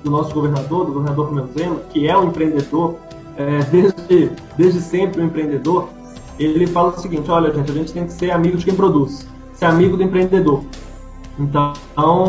do, 0.04 0.10
nosso 0.10 0.34
governador, 0.34 0.86
do 0.86 0.94
governador 0.94 1.28
Romeu 1.28 1.50
Zema, 1.58 1.82
que 1.90 2.08
é 2.08 2.18
um 2.18 2.30
empreendedor, 2.30 2.96
é, 3.38 3.60
desde, 3.72 4.32
desde 4.58 4.80
sempre 4.80 5.22
um 5.22 5.26
empreendedor, 5.26 5.90
ele 6.40 6.68
fala 6.68 6.90
o 6.90 7.00
seguinte, 7.00 7.30
olha 7.32 7.54
gente, 7.54 7.72
a 7.72 7.74
gente 7.74 7.94
tem 7.94 8.06
que 8.06 8.14
ser 8.14 8.32
amigo 8.32 8.58
de 8.58 8.66
quem 8.66 8.76
produz, 8.76 9.28
ser 9.54 9.66
amigo 9.66 9.96
do 9.96 10.04
empreendedor. 10.04 10.64
Então, 11.40 11.74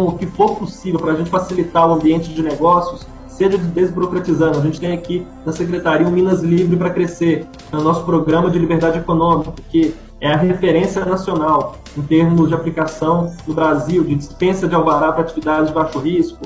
o 0.06 0.18
que 0.18 0.26
for 0.26 0.56
possível 0.56 0.98
para 0.98 1.12
a 1.12 1.16
gente 1.16 1.30
facilitar 1.30 1.88
o 1.88 1.94
ambiente 1.94 2.32
de 2.32 2.42
negócios, 2.42 3.06
seja 3.28 3.58
desburocratizando. 3.58 4.58
A 4.58 4.62
gente 4.62 4.80
tem 4.80 4.92
aqui 4.92 5.26
na 5.44 5.52
Secretaria 5.52 6.06
o 6.08 6.10
Minas 6.10 6.42
Livre 6.42 6.76
para 6.76 6.90
crescer, 6.90 7.46
é 7.72 7.76
o 7.76 7.82
nosso 7.82 8.04
programa 8.04 8.50
de 8.50 8.58
liberdade 8.58 8.98
econômica, 8.98 9.52
que 9.70 9.94
é 10.20 10.32
a 10.32 10.36
referência 10.36 11.04
nacional 11.04 11.76
em 11.96 12.02
termos 12.02 12.48
de 12.48 12.54
aplicação 12.54 13.32
no 13.46 13.54
Brasil, 13.54 14.02
de 14.02 14.14
dispensa 14.14 14.66
de 14.66 14.74
alvará 14.74 15.12
para 15.12 15.22
atividades 15.22 15.68
de 15.68 15.74
baixo 15.74 15.98
risco. 15.98 16.38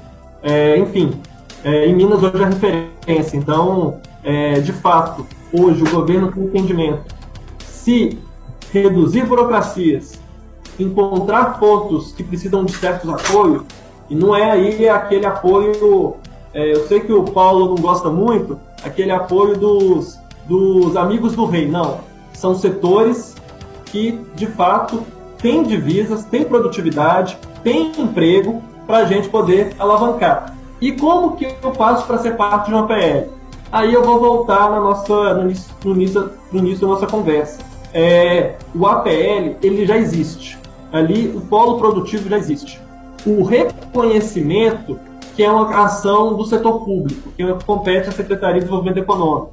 É, 0.42 0.77
enfim, 0.77 1.12
é, 1.64 1.87
em 1.87 1.94
Minas 1.94 2.23
hoje 2.23 2.42
é 2.42 2.44
a 2.44 2.49
referência. 2.49 3.37
Então, 3.37 4.01
é, 4.25 4.61
de 4.61 4.73
fato, 4.73 5.25
hoje 5.53 5.83
o 5.83 5.90
governo 5.90 6.33
tem 6.33 6.44
entendimento. 6.44 7.20
Se 7.83 8.19
reduzir 8.73 9.27
burocracias, 9.27 10.21
encontrar 10.79 11.59
pontos 11.59 12.12
que 12.12 12.23
precisam 12.23 12.64
de 12.64 12.73
certos 12.73 13.09
apoios, 13.09 13.62
e 14.09 14.14
não 14.14 14.35
é 14.35 14.51
aí 14.51 14.88
aquele 14.88 15.27
apoio 15.27 16.19
é, 16.53 16.73
eu 16.73 16.87
sei 16.88 17.01
que 17.01 17.12
o 17.12 17.23
Paulo 17.25 17.69
não 17.69 17.77
gosta 17.77 18.11
muito, 18.11 18.59
aquele 18.83 19.12
apoio 19.12 19.57
dos, 19.57 20.19
dos 20.47 20.97
amigos 20.97 21.37
do 21.37 21.45
rei. 21.45 21.69
Não. 21.69 22.01
São 22.33 22.55
setores 22.55 23.37
que, 23.87 24.21
de 24.35 24.47
fato, 24.47 25.05
têm 25.38 25.62
divisas, 25.62 26.25
têm 26.25 26.45
produtividade, 26.45 27.38
têm 27.62 27.93
emprego 27.99 28.62
para 28.87 28.99
a 28.99 29.05
gente 29.05 29.29
poder 29.29 29.75
alavancar. 29.79 30.57
E 30.81 30.93
como 30.93 31.37
que 31.37 31.45
eu 31.45 31.75
faço 31.75 32.07
para 32.07 32.19
ser 32.19 32.37
parte 32.37 32.69
de 32.69 32.75
uma 32.75 32.87
PL? 32.87 33.31
Aí 33.71 33.95
eu 33.95 34.03
vou 34.03 34.19
voltar 34.19 34.71
na 34.71 34.81
nossa, 34.81 35.35
no, 35.35 35.45
início, 35.45 35.73
no, 35.85 35.93
início, 36.59 36.81
da 36.81 36.95
nossa 36.95 37.07
conversa. 37.07 37.59
É, 37.92 38.55
o 38.74 38.87
APL 38.87 39.57
ele 39.62 39.87
já 39.87 39.96
existe. 39.96 40.59
Ali 40.92 41.29
o 41.29 41.40
polo 41.40 41.79
produtivo 41.79 42.29
já 42.29 42.38
existe. 42.38 42.81
O 43.26 43.42
reconhecimento 43.42 44.98
que 45.35 45.44
é 45.44 45.50
uma 45.50 45.85
ação 45.85 46.37
do 46.37 46.44
setor 46.44 46.85
público, 46.85 47.31
que 47.37 47.44
compete 47.64 48.09
à 48.09 48.12
Secretaria 48.12 48.57
de 48.57 48.61
Desenvolvimento 48.61 48.98
Econômico. 48.98 49.53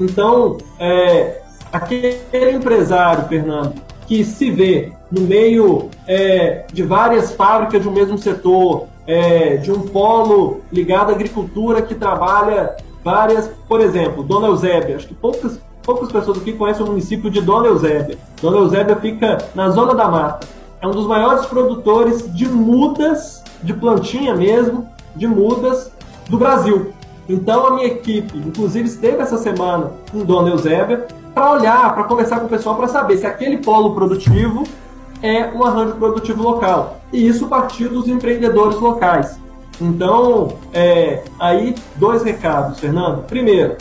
Então, 0.00 0.58
é, 0.78 1.40
aquele 1.72 2.20
empresário, 2.52 3.26
Fernando, 3.28 3.74
que 4.06 4.24
se 4.24 4.50
vê 4.50 4.92
no 5.10 5.22
meio 5.22 5.88
é, 6.06 6.66
de 6.72 6.82
várias 6.82 7.32
fábricas 7.32 7.82
de 7.82 7.88
um 7.88 7.92
mesmo 7.92 8.18
setor, 8.18 8.86
é, 9.06 9.56
de 9.56 9.72
um 9.72 9.80
polo 9.80 10.60
ligado 10.72 11.10
à 11.10 11.14
agricultura 11.14 11.82
que 11.82 11.94
trabalha 11.94 12.76
várias, 13.02 13.50
por 13.68 13.80
exemplo, 13.80 14.22
Dona 14.22 14.48
Eusébia, 14.48 14.96
acho 14.96 15.08
que 15.08 15.14
poucas, 15.14 15.58
poucas 15.84 16.10
pessoas 16.10 16.38
aqui 16.38 16.52
conhecem 16.52 16.82
o 16.84 16.88
município 16.88 17.30
de 17.30 17.40
Dona 17.40 17.68
Eusébia. 17.68 18.18
Dona 18.40 18.56
Eusébia 18.58 18.96
fica 18.96 19.38
na 19.54 19.70
Zona 19.70 19.94
da 19.94 20.08
Mata. 20.08 20.46
É 20.80 20.86
um 20.86 20.90
dos 20.90 21.06
maiores 21.06 21.46
produtores 21.46 22.34
de 22.34 22.48
mudas, 22.48 23.44
de 23.62 23.72
plantinha 23.72 24.34
mesmo, 24.34 24.88
de 25.14 25.26
mudas 25.26 25.92
do 26.28 26.38
Brasil. 26.38 26.92
Então 27.28 27.66
a 27.66 27.74
minha 27.74 27.86
equipe, 27.86 28.36
inclusive, 28.36 28.88
esteve 28.88 29.22
essa 29.22 29.38
semana 29.38 29.92
em 30.12 30.24
Dona 30.24 30.50
Eusébia 30.50 31.06
para 31.34 31.52
olhar, 31.52 31.94
para 31.94 32.04
conversar 32.04 32.40
com 32.40 32.46
o 32.46 32.48
pessoal, 32.48 32.76
para 32.76 32.88
saber 32.88 33.18
se 33.18 33.26
aquele 33.26 33.58
polo 33.58 33.94
produtivo 33.94 34.64
é 35.22 35.50
um 35.54 35.64
arranjo 35.64 35.94
produtivo 35.94 36.42
local. 36.42 37.00
E 37.12 37.26
isso 37.26 37.46
partiu 37.46 37.88
dos 37.88 38.08
empreendedores 38.08 38.78
locais. 38.78 39.38
Então, 39.80 40.56
é, 40.72 41.24
aí, 41.40 41.74
dois 41.96 42.22
recados, 42.22 42.78
Fernando. 42.78 43.24
Primeiro, 43.26 43.76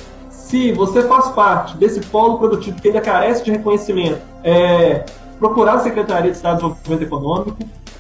se 0.54 0.72
você 0.72 1.02
faz 1.08 1.30
parte 1.30 1.76
desse 1.78 2.00
polo 2.00 2.38
produtivo 2.38 2.80
que 2.80 2.90
ainda 2.90 3.02
carece 3.02 3.44
de 3.44 3.50
reconhecimento, 3.50 4.22
é, 4.44 5.04
procurar 5.40 5.74
a 5.74 5.80
Secretaria 5.80 6.30
de 6.30 6.38
Estado 6.38 6.58
de 6.58 6.62
Desenvolvimento 6.62 7.02
Econômico, 7.02 7.58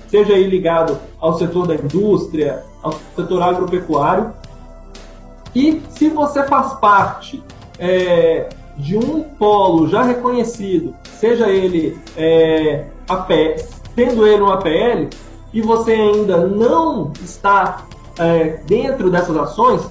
seja 0.07 0.33
aí 0.33 0.43
ligado 0.43 0.99
ao 1.19 1.35
setor 1.39 1.65
da 1.65 1.73
indústria, 1.73 2.63
ao 2.83 2.93
setor 3.15 3.41
agropecuário. 3.41 4.31
E 5.55 5.81
se 5.89 6.09
você 6.09 6.43
faz 6.43 6.73
parte 6.73 7.43
é, 7.79 8.49
de 8.77 8.99
um 8.99 9.23
polo 9.23 9.87
já 9.87 10.03
reconhecido, 10.03 10.93
seja 11.19 11.49
ele 11.49 11.97
é, 12.15 12.85
APL, 13.09 13.65
tendo 13.95 14.27
ele 14.27 14.43
um 14.43 14.51
APL, 14.51 15.09
e 15.51 15.59
você 15.59 15.93
ainda 15.93 16.45
não 16.45 17.11
está 17.19 17.83
é, 18.19 18.59
dentro 18.67 19.09
dessas 19.09 19.35
ações, 19.37 19.81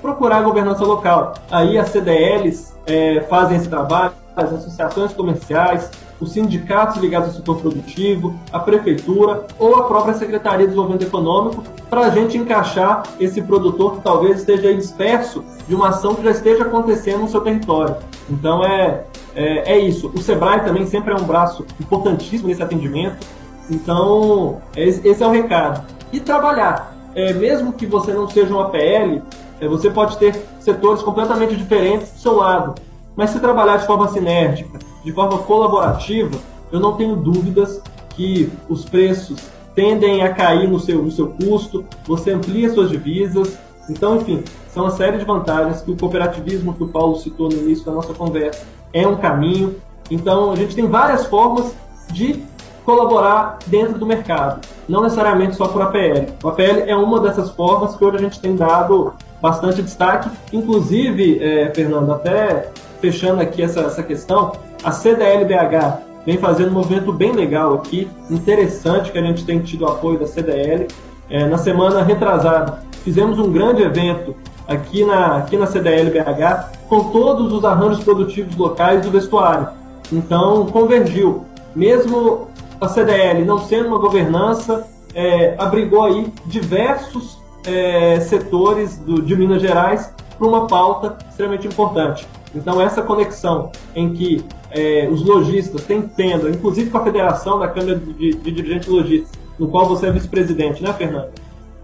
procurar 0.00 0.38
a 0.38 0.42
governança 0.42 0.84
local. 0.84 1.34
Aí 1.50 1.78
as 1.78 1.90
CDLs 1.90 2.74
é, 2.86 3.20
fazem 3.28 3.56
esse 3.56 3.68
trabalho, 3.68 4.12
as 4.34 4.52
associações 4.52 5.12
comerciais, 5.12 5.90
os 6.20 6.32
sindicatos 6.32 6.96
ligados 7.00 7.28
ao 7.28 7.34
setor 7.34 7.58
produtivo, 7.58 8.34
a 8.52 8.58
prefeitura 8.58 9.46
ou 9.58 9.76
a 9.76 9.84
própria 9.84 10.14
Secretaria 10.14 10.60
de 10.60 10.66
Desenvolvimento 10.66 11.02
Econômico, 11.02 11.62
para 11.90 12.02
a 12.02 12.10
gente 12.10 12.36
encaixar 12.36 13.02
esse 13.20 13.42
produtor 13.42 13.96
que 13.96 14.02
talvez 14.02 14.40
esteja 14.40 14.74
disperso 14.74 15.44
de 15.68 15.74
uma 15.74 15.88
ação 15.88 16.14
que 16.14 16.22
já 16.22 16.30
esteja 16.30 16.64
acontecendo 16.64 17.20
no 17.20 17.28
seu 17.28 17.40
território. 17.40 17.96
Então 18.30 18.64
é, 18.64 19.04
é, 19.34 19.74
é 19.74 19.78
isso. 19.78 20.10
O 20.14 20.20
SEBRAE 20.20 20.64
também 20.64 20.86
sempre 20.86 21.12
é 21.12 21.16
um 21.16 21.24
braço 21.24 21.64
importantíssimo 21.80 22.48
nesse 22.48 22.62
atendimento. 22.62 23.26
Então, 23.70 24.60
esse 24.76 25.22
é 25.22 25.26
o 25.26 25.30
recado. 25.30 25.84
E 26.12 26.20
trabalhar. 26.20 26.94
É, 27.14 27.32
mesmo 27.32 27.72
que 27.72 27.86
você 27.86 28.12
não 28.12 28.28
seja 28.28 28.54
um 28.54 28.60
APL, 28.60 29.22
você 29.60 29.90
pode 29.90 30.18
ter 30.18 30.44
setores 30.60 31.02
completamente 31.02 31.56
diferentes 31.56 32.12
do 32.12 32.18
seu 32.18 32.36
lado. 32.36 32.74
Mas 33.16 33.30
se 33.30 33.40
trabalhar 33.40 33.78
de 33.78 33.86
forma 33.86 34.08
sinérgica, 34.08 34.78
de 35.02 35.12
forma 35.12 35.38
colaborativa, 35.38 36.36
eu 36.70 36.78
não 36.78 36.96
tenho 36.96 37.16
dúvidas 37.16 37.80
que 38.10 38.52
os 38.68 38.84
preços 38.84 39.38
tendem 39.74 40.22
a 40.22 40.34
cair 40.34 40.68
no 40.68 40.80
seu, 40.80 41.02
no 41.02 41.10
seu 41.10 41.28
custo, 41.28 41.84
você 42.06 42.32
amplia 42.32 42.72
suas 42.72 42.90
divisas. 42.90 43.58
Então, 43.88 44.16
enfim, 44.16 44.42
são 44.68 44.84
uma 44.84 44.90
série 44.90 45.18
de 45.18 45.24
vantagens 45.24 45.80
que 45.80 45.90
o 45.90 45.96
cooperativismo 45.96 46.74
que 46.74 46.82
o 46.82 46.88
Paulo 46.88 47.16
citou 47.16 47.48
no 47.48 47.56
início 47.56 47.84
da 47.84 47.92
nossa 47.92 48.12
conversa 48.12 48.64
é 48.92 49.06
um 49.06 49.16
caminho. 49.16 49.76
Então, 50.10 50.52
a 50.52 50.56
gente 50.56 50.74
tem 50.74 50.86
várias 50.86 51.26
formas 51.26 51.74
de 52.10 52.42
colaborar 52.84 53.58
dentro 53.66 53.98
do 53.98 54.06
mercado, 54.06 54.60
não 54.88 55.02
necessariamente 55.02 55.56
só 55.56 55.66
por 55.66 55.82
APL. 55.82 56.32
O 56.42 56.48
APL 56.48 56.84
é 56.86 56.96
uma 56.96 57.20
dessas 57.20 57.50
formas 57.50 57.96
que 57.96 58.04
hoje 58.04 58.16
a 58.16 58.20
gente 58.20 58.40
tem 58.40 58.54
dado 58.54 59.12
bastante 59.40 59.82
destaque. 59.82 60.30
Inclusive, 60.52 61.42
é, 61.42 61.72
Fernando, 61.74 62.12
até 62.12 62.70
fechando 63.00 63.40
aqui 63.40 63.62
essa, 63.62 63.80
essa 63.80 64.02
questão, 64.02 64.52
a 64.82 64.90
CDLBH 64.90 66.00
vem 66.24 66.38
fazendo 66.38 66.70
um 66.70 66.74
movimento 66.74 67.12
bem 67.12 67.32
legal 67.32 67.74
aqui, 67.74 68.08
interessante, 68.30 69.12
que 69.12 69.18
a 69.18 69.22
gente 69.22 69.44
tem 69.44 69.60
tido 69.60 69.86
apoio 69.86 70.18
da 70.18 70.26
CDL. 70.26 70.88
É, 71.30 71.46
na 71.46 71.58
semana 71.58 72.02
retrasada, 72.02 72.80
fizemos 73.04 73.38
um 73.38 73.50
grande 73.52 73.82
evento 73.82 74.34
aqui 74.66 75.04
na, 75.04 75.36
aqui 75.36 75.56
na 75.56 75.66
CDLBH 75.66 76.72
com 76.88 77.10
todos 77.10 77.52
os 77.52 77.64
arranjos 77.64 78.02
produtivos 78.02 78.56
locais 78.56 79.02
do 79.02 79.10
vestuário. 79.10 79.68
Então, 80.12 80.66
convergiu. 80.66 81.44
Mesmo 81.74 82.48
a 82.80 82.88
CDL 82.88 83.44
não 83.44 83.58
sendo 83.58 83.88
uma 83.88 83.98
governança, 83.98 84.86
é, 85.14 85.54
abrigou 85.58 86.04
aí 86.04 86.32
diversos 86.46 87.38
é, 87.66 88.20
setores 88.20 88.96
do, 88.98 89.20
de 89.20 89.36
Minas 89.36 89.60
Gerais 89.60 90.14
para 90.38 90.46
uma 90.46 90.66
pauta 90.66 91.16
extremamente 91.28 91.66
importante. 91.66 92.26
Então, 92.54 92.80
essa 92.80 93.02
conexão 93.02 93.70
em 93.94 94.12
que 94.14 94.44
é, 94.70 95.08
os 95.10 95.24
lojistas 95.24 95.84
têm 95.84 96.02
tendo, 96.02 96.48
inclusive 96.48 96.90
com 96.90 96.98
a 96.98 97.04
Federação 97.04 97.58
da 97.58 97.68
Câmara 97.68 97.96
de, 97.98 98.34
de 98.34 98.50
Dirigentes 98.50 98.88
Lojistas, 98.88 99.30
no 99.58 99.68
qual 99.68 99.86
você 99.86 100.06
é 100.06 100.10
vice-presidente, 100.10 100.82
né, 100.82 100.92
Fernando? 100.92 101.30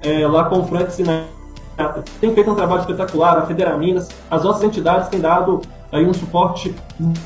É, 0.03 0.27
lá 0.27 0.45
com 0.45 0.61
o 0.61 0.67
Frank 0.67 0.93
Sinatra, 0.93 1.27
tem 2.21 2.35
feito 2.35 2.51
um 2.51 2.55
trabalho 2.55 2.81
espetacular, 2.81 3.39
a 3.39 3.47
Federa 3.47 3.77
Minas, 3.77 4.09
as 4.31 4.45
nossas 4.45 4.63
entidades 4.63 5.09
têm 5.09 5.21
dado 5.21 5.63
aí 5.91 6.07
um 6.07 6.15
suporte 6.15 6.75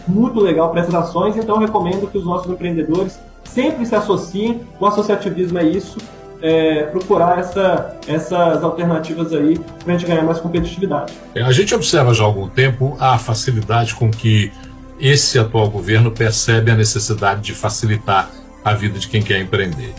muito 0.07 0.41
legal 0.41 0.71
para 0.71 0.81
essas 0.81 0.95
ações, 0.95 1.37
então 1.37 1.59
recomendo 1.59 2.11
que 2.11 2.19
os 2.19 2.25
nossos 2.25 2.51
empreendedores 2.51 3.19
sempre 3.45 3.87
se 3.87 3.95
associem, 3.95 4.61
o 4.79 4.87
associativismo 4.87 5.59
é 5.59 5.65
isso, 5.65 5.99
é, 6.43 6.83
procurar 6.85 7.39
essa, 7.39 7.97
essas 8.07 8.63
alternativas 8.63 9.33
aí 9.33 9.59
para 9.59 9.95
a 9.95 9.99
gente 9.99 10.09
ganhar 10.09 10.23
mais 10.23 10.39
competitividade. 10.39 11.13
É, 11.35 11.43
a 11.43 11.53
gente 11.53 11.75
observa 11.75 12.15
já 12.15 12.23
há 12.23 12.27
algum 12.27 12.49
tempo 12.49 12.97
a 13.01 13.19
facilidade 13.19 13.95
com 13.95 14.11
que 14.11 14.53
esse 15.01 15.39
atual 15.39 15.69
governo 15.69 16.11
percebe 16.11 16.71
a 16.71 16.75
necessidade 16.75 17.43
de 17.43 17.53
facilitar 17.53 18.31
a 18.65 18.75
vida 18.75 18.99
de 18.99 19.09
quem 19.09 19.23
quer 19.23 19.41
empreender. 19.41 19.93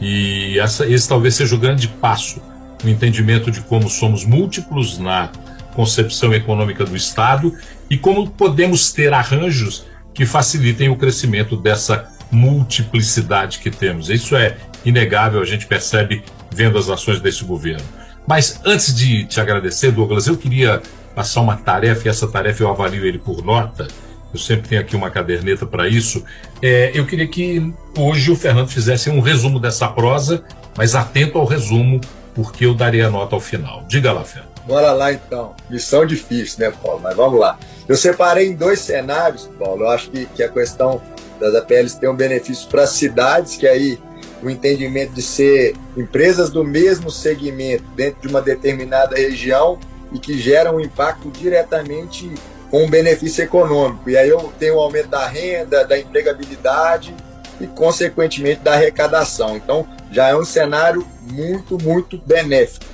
E 0.00 0.58
essa, 0.58 0.86
esse 0.86 1.08
talvez 1.08 1.34
seja 1.34 1.54
o 1.54 1.58
grande 1.58 1.88
passo 1.88 2.40
no 2.82 2.90
entendimento 2.90 3.50
de 3.50 3.60
como 3.60 3.88
somos 3.88 4.24
múltiplos 4.24 4.98
na 4.98 5.30
concepção 5.74 6.32
econômica 6.32 6.84
do 6.84 6.96
Estado 6.96 7.52
e 7.90 7.96
como 7.96 8.28
podemos 8.30 8.92
ter 8.92 9.12
arranjos 9.12 9.86
que 10.14 10.26
facilitem 10.26 10.88
o 10.88 10.96
crescimento 10.96 11.56
dessa 11.56 12.08
multiplicidade 12.30 13.58
que 13.58 13.70
temos. 13.70 14.10
Isso 14.10 14.36
é 14.36 14.56
inegável, 14.88 15.40
a 15.40 15.44
gente 15.44 15.66
percebe 15.66 16.22
vendo 16.50 16.78
as 16.78 16.88
ações 16.88 17.20
desse 17.20 17.44
governo. 17.44 17.84
Mas 18.26 18.60
antes 18.64 18.94
de 18.94 19.24
te 19.24 19.40
agradecer, 19.40 19.90
Douglas, 19.90 20.26
eu 20.26 20.36
queria 20.36 20.82
passar 21.14 21.40
uma 21.40 21.56
tarefa, 21.56 22.06
e 22.06 22.10
essa 22.10 22.28
tarefa 22.28 22.62
eu 22.62 22.68
avalio 22.68 23.04
ele 23.04 23.18
por 23.18 23.42
nota. 23.44 23.88
Eu 24.32 24.38
sempre 24.38 24.68
tenho 24.68 24.80
aqui 24.80 24.94
uma 24.94 25.10
caderneta 25.10 25.64
para 25.64 25.88
isso. 25.88 26.22
É, 26.62 26.90
eu 26.94 27.06
queria 27.06 27.26
que 27.26 27.72
hoje 27.96 28.30
o 28.30 28.36
Fernando 28.36 28.68
fizesse 28.68 29.08
um 29.08 29.20
resumo 29.20 29.58
dessa 29.58 29.88
prosa, 29.88 30.44
mas 30.76 30.94
atento 30.94 31.38
ao 31.38 31.46
resumo, 31.46 32.00
porque 32.34 32.66
eu 32.66 32.74
darei 32.74 33.00
a 33.00 33.10
nota 33.10 33.34
ao 33.34 33.40
final. 33.40 33.84
Diga 33.88 34.12
lá, 34.12 34.22
Fernando. 34.24 34.48
Bora 34.66 34.92
lá 34.92 35.10
então. 35.10 35.54
Missão 35.70 36.04
difícil, 36.04 36.60
né, 36.60 36.70
Paulo? 36.82 37.00
Mas 37.02 37.16
vamos 37.16 37.40
lá. 37.40 37.58
Eu 37.88 37.96
separei 37.96 38.48
em 38.48 38.54
dois 38.54 38.80
cenários, 38.80 39.48
Paulo. 39.58 39.84
Eu 39.84 39.88
acho 39.88 40.10
que, 40.10 40.26
que 40.26 40.42
a 40.42 40.48
questão 40.50 41.00
das 41.40 41.54
APLs 41.54 41.98
tem 41.98 42.08
um 42.08 42.14
benefício 42.14 42.68
para 42.68 42.82
as 42.82 42.90
cidades, 42.90 43.56
que 43.56 43.66
aí 43.66 43.98
o 44.42 44.48
entendimento 44.48 45.12
de 45.12 45.22
ser 45.22 45.74
empresas 45.96 46.50
do 46.50 46.64
mesmo 46.64 47.10
segmento 47.10 47.84
dentro 47.94 48.20
de 48.22 48.28
uma 48.28 48.40
determinada 48.40 49.16
região 49.16 49.78
e 50.12 50.18
que 50.18 50.38
geram 50.38 50.76
um 50.76 50.80
impacto 50.80 51.30
diretamente 51.30 52.32
com 52.70 52.84
um 52.84 52.90
benefício 52.90 53.42
econômico. 53.42 54.08
E 54.08 54.16
aí 54.16 54.28
eu 54.28 54.52
tenho 54.58 54.76
o 54.76 54.80
aumento 54.80 55.08
da 55.08 55.26
renda, 55.26 55.84
da 55.84 55.98
empregabilidade 55.98 57.14
e, 57.60 57.66
consequentemente, 57.66 58.60
da 58.60 58.74
arrecadação. 58.74 59.56
Então, 59.56 59.86
já 60.10 60.28
é 60.28 60.36
um 60.36 60.44
cenário 60.44 61.06
muito, 61.30 61.78
muito 61.82 62.18
benéfico. 62.18 62.86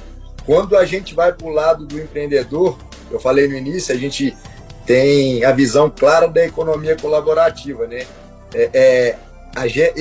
Quando 0.46 0.76
a 0.76 0.84
gente 0.84 1.14
vai 1.14 1.32
para 1.32 1.46
o 1.46 1.50
lado 1.50 1.86
do 1.86 2.00
empreendedor, 2.00 2.78
eu 3.10 3.18
falei 3.18 3.48
no 3.48 3.54
início, 3.54 3.94
a 3.94 3.98
gente 3.98 4.36
tem 4.84 5.44
a 5.44 5.52
visão 5.52 5.90
clara 5.90 6.28
da 6.28 6.44
economia 6.44 6.96
colaborativa, 6.96 7.86
né? 7.86 8.04
É, 8.52 8.70
é, 8.72 9.16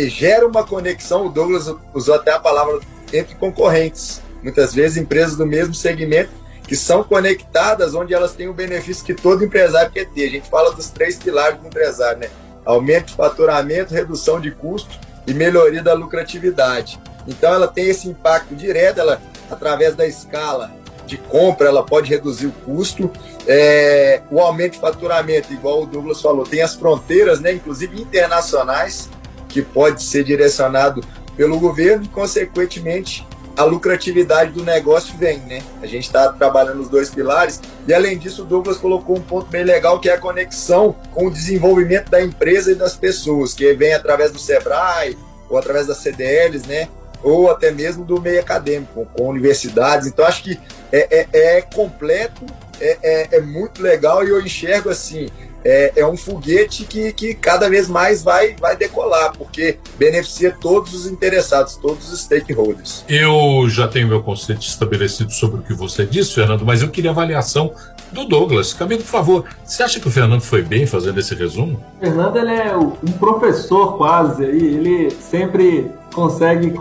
gera 0.07 0.47
uma 0.47 0.63
conexão, 0.63 1.27
o 1.27 1.29
Douglas 1.29 1.73
usou 1.93 2.15
até 2.15 2.31
a 2.31 2.39
palavra 2.39 2.79
entre 3.11 3.35
concorrentes. 3.35 4.21
Muitas 4.41 4.73
vezes 4.73 4.97
empresas 4.97 5.37
do 5.37 5.45
mesmo 5.45 5.73
segmento 5.73 6.31
que 6.67 6.75
são 6.75 7.03
conectadas, 7.03 7.93
onde 7.93 8.13
elas 8.13 8.33
têm 8.33 8.47
o 8.47 8.53
benefício 8.53 9.05
que 9.05 9.13
todo 9.13 9.43
empresário 9.43 9.91
quer 9.91 10.05
ter. 10.09 10.27
A 10.27 10.31
gente 10.31 10.49
fala 10.49 10.73
dos 10.73 10.89
três 10.89 11.17
pilares 11.17 11.59
do 11.59 11.67
empresário, 11.67 12.19
né? 12.19 12.29
Aumento 12.65 13.07
de 13.07 13.15
faturamento, 13.15 13.93
redução 13.93 14.39
de 14.39 14.51
custo 14.51 14.97
e 15.27 15.33
melhoria 15.33 15.83
da 15.83 15.93
lucratividade. 15.93 16.99
Então 17.27 17.53
ela 17.53 17.67
tem 17.67 17.89
esse 17.89 18.07
impacto 18.07 18.55
direto, 18.55 18.99
ela 18.99 19.21
através 19.49 19.95
da 19.95 20.07
escala 20.07 20.71
de 21.05 21.17
compra, 21.17 21.67
ela 21.67 21.83
pode 21.83 22.09
reduzir 22.09 22.47
o 22.47 22.51
custo. 22.51 23.11
É, 23.45 24.21
o 24.31 24.39
aumento 24.39 24.73
de 24.73 24.79
faturamento, 24.79 25.53
igual 25.53 25.83
o 25.83 25.85
Douglas 25.85 26.21
falou, 26.21 26.45
tem 26.45 26.61
as 26.61 26.75
fronteiras, 26.75 27.39
né, 27.39 27.53
inclusive 27.53 28.01
internacionais, 28.01 29.09
que 29.53 29.61
pode 29.61 30.01
ser 30.01 30.23
direcionado 30.23 31.03
pelo 31.37 31.59
governo 31.59 32.03
e, 32.03 32.07
consequentemente, 32.07 33.25
a 33.55 33.63
lucratividade 33.63 34.51
do 34.51 34.63
negócio 34.63 35.15
vem, 35.15 35.37
né? 35.41 35.61
A 35.79 35.85
gente 35.85 36.05
está 36.05 36.33
trabalhando 36.33 36.81
os 36.81 36.89
dois 36.89 37.11
pilares 37.11 37.61
e, 37.87 37.93
além 37.93 38.17
disso, 38.17 38.41
o 38.41 38.45
Douglas 38.45 38.77
colocou 38.77 39.15
um 39.15 39.21
ponto 39.21 39.47
bem 39.47 39.63
legal 39.63 39.99
que 39.99 40.09
é 40.09 40.13
a 40.13 40.17
conexão 40.17 40.95
com 41.11 41.27
o 41.27 41.31
desenvolvimento 41.31 42.09
da 42.09 42.19
empresa 42.19 42.71
e 42.71 42.75
das 42.75 42.95
pessoas, 42.95 43.53
que 43.53 43.71
vem 43.73 43.93
através 43.93 44.31
do 44.31 44.39
Sebrae 44.39 45.15
ou 45.47 45.57
através 45.57 45.85
das 45.85 45.97
CDLs, 45.97 46.67
né? 46.67 46.89
Ou 47.21 47.51
até 47.51 47.69
mesmo 47.69 48.03
do 48.03 48.19
meio 48.19 48.39
acadêmico, 48.39 49.07
com 49.13 49.29
universidades. 49.29 50.07
Então, 50.07 50.25
acho 50.25 50.43
que 50.43 50.59
é, 50.91 51.27
é, 51.31 51.57
é 51.57 51.61
completo 51.61 52.43
é, 52.81 52.97
é, 53.03 53.37
é 53.37 53.39
muito 53.39 53.81
legal 53.83 54.25
e 54.25 54.29
eu 54.29 54.41
enxergo 54.41 54.89
assim, 54.89 55.29
é, 55.63 55.93
é, 55.95 56.05
um 56.05 56.17
foguete 56.17 56.83
que, 56.83 57.13
que 57.13 57.33
cada 57.33 57.69
vez 57.69 57.87
mais 57.87 58.23
vai, 58.23 58.55
vai 58.59 58.75
decolar, 58.75 59.33
porque 59.37 59.77
beneficia 59.97 60.55
todos 60.59 60.93
os 60.93 61.07
interessados, 61.07 61.75
todos 61.75 62.11
os 62.11 62.21
stakeholders. 62.21 63.05
Eu 63.07 63.67
já 63.69 63.87
tenho 63.87 64.07
meu 64.07 64.21
conceito 64.21 64.61
estabelecido 64.61 65.31
sobre 65.31 65.59
o 65.59 65.63
que 65.63 65.73
você 65.73 66.05
disse, 66.05 66.33
Fernando, 66.33 66.65
mas 66.65 66.81
eu 66.81 66.89
queria 66.89 67.11
avaliação 67.11 67.73
do 68.11 68.25
Douglas. 68.25 68.73
Camilo, 68.73 69.01
por 69.01 69.09
favor, 69.09 69.45
você 69.63 69.83
acha 69.83 69.99
que 69.99 70.07
o 70.07 70.11
Fernando 70.11 70.41
foi 70.41 70.61
bem 70.61 70.85
fazendo 70.85 71.19
esse 71.19 71.33
resumo? 71.33 71.79
O 71.97 72.05
Fernando 72.05 72.37
ele 72.37 72.51
é 72.51 72.75
um 72.75 72.91
professor 73.19 73.97
quase, 73.97 74.45
aí 74.45 74.75
ele 74.75 75.09
sempre 75.11 75.89
consegue 76.13 76.73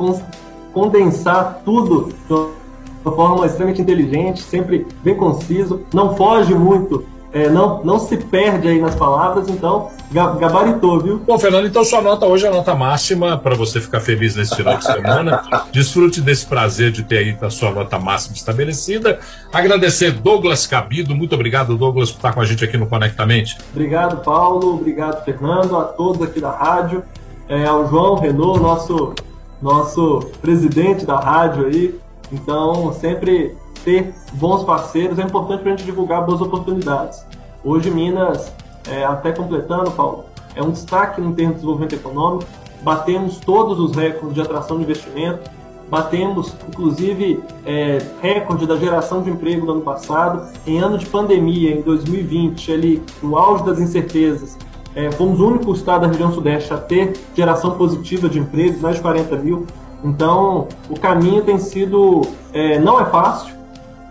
condensar 0.72 1.62
tudo 1.64 2.12
de 2.26 2.34
uma 3.04 3.16
forma 3.16 3.46
extremamente 3.46 3.82
inteligente, 3.82 4.42
sempre 4.42 4.86
bem 5.02 5.16
conciso, 5.16 5.82
não 5.92 6.16
foge 6.16 6.54
muito 6.54 7.04
é, 7.32 7.48
não, 7.48 7.82
não 7.82 7.98
se 7.98 8.16
perde 8.18 8.68
aí 8.68 8.78
nas 8.78 8.94
palavras, 8.94 9.48
então 9.48 9.90
gabaritou, 10.12 11.00
viu? 11.00 11.18
Bom, 11.26 11.38
Fernando, 11.38 11.66
então 11.66 11.82
sua 11.82 12.02
nota 12.02 12.26
hoje 12.26 12.44
é 12.44 12.48
a 12.50 12.52
nota 12.52 12.74
máxima 12.74 13.38
para 13.38 13.54
você 13.54 13.80
ficar 13.80 14.00
feliz 14.00 14.36
nesse 14.36 14.54
final 14.54 14.76
de 14.76 14.84
semana. 14.84 15.42
Desfrute 15.72 16.20
desse 16.20 16.44
prazer 16.44 16.92
de 16.92 17.02
ter 17.02 17.18
aí 17.18 17.38
a 17.40 17.48
sua 17.48 17.70
nota 17.70 17.98
máxima 17.98 18.36
estabelecida. 18.36 19.18
Agradecer 19.50 20.10
Douglas 20.10 20.66
Cabido, 20.66 21.14
muito 21.14 21.34
obrigado, 21.34 21.76
Douglas, 21.78 22.10
por 22.10 22.18
estar 22.18 22.34
com 22.34 22.40
a 22.42 22.44
gente 22.44 22.62
aqui 22.62 22.76
no 22.76 22.86
Conectamente. 22.86 23.56
Obrigado, 23.70 24.22
Paulo, 24.22 24.74
obrigado, 24.74 25.24
Fernando, 25.24 25.74
a 25.78 25.84
todos 25.84 26.20
aqui 26.20 26.38
da 26.38 26.50
rádio, 26.50 27.02
é, 27.48 27.64
ao 27.64 27.88
João 27.88 28.16
Renault, 28.16 28.60
nosso, 28.60 29.14
nosso 29.62 30.30
presidente 30.42 31.06
da 31.06 31.18
rádio 31.18 31.64
aí. 31.66 31.98
Então, 32.30 32.92
sempre 32.92 33.56
ter 33.84 34.14
bons 34.34 34.64
parceiros 34.64 35.18
é 35.18 35.22
importante 35.22 35.62
para 35.62 35.72
a 35.72 35.76
gente 35.76 35.86
divulgar 35.86 36.24
boas 36.24 36.40
oportunidades. 36.40 37.24
Hoje, 37.64 37.90
Minas, 37.90 38.52
é, 38.88 39.04
até 39.04 39.32
completando, 39.32 39.90
Paulo, 39.92 40.24
é 40.54 40.62
um 40.62 40.70
destaque 40.70 41.20
no 41.20 41.32
termo 41.32 41.52
de 41.52 41.56
desenvolvimento 41.56 41.94
econômico. 41.94 42.44
Batemos 42.82 43.38
todos 43.38 43.78
os 43.78 43.94
recordes 43.94 44.34
de 44.34 44.40
atração 44.40 44.76
de 44.76 44.82
investimento, 44.82 45.48
batemos, 45.88 46.54
inclusive, 46.68 47.42
é, 47.64 47.98
recorde 48.20 48.66
da 48.66 48.76
geração 48.76 49.22
de 49.22 49.30
emprego 49.30 49.66
no 49.66 49.72
ano 49.72 49.82
passado. 49.82 50.50
Em 50.66 50.78
ano 50.80 50.98
de 50.98 51.06
pandemia, 51.06 51.72
em 51.72 51.82
2020, 51.82 52.72
ali, 52.72 53.02
no 53.22 53.38
auge 53.38 53.64
das 53.64 53.78
incertezas, 53.78 54.58
é, 54.94 55.10
fomos 55.12 55.38
o 55.38 55.46
único 55.46 55.72
estado 55.72 56.02
da 56.02 56.08
região 56.08 56.32
sudeste 56.32 56.72
a 56.74 56.78
ter 56.78 57.12
geração 57.34 57.72
positiva 57.72 58.28
de 58.28 58.38
emprego, 58.38 58.80
mais 58.80 58.96
de 58.96 59.02
40 59.02 59.36
mil. 59.36 59.66
Então, 60.04 60.66
o 60.90 60.98
caminho 60.98 61.42
tem 61.44 61.58
sido, 61.58 62.22
é, 62.52 62.78
não 62.78 63.00
é 63.00 63.04
fácil, 63.04 63.54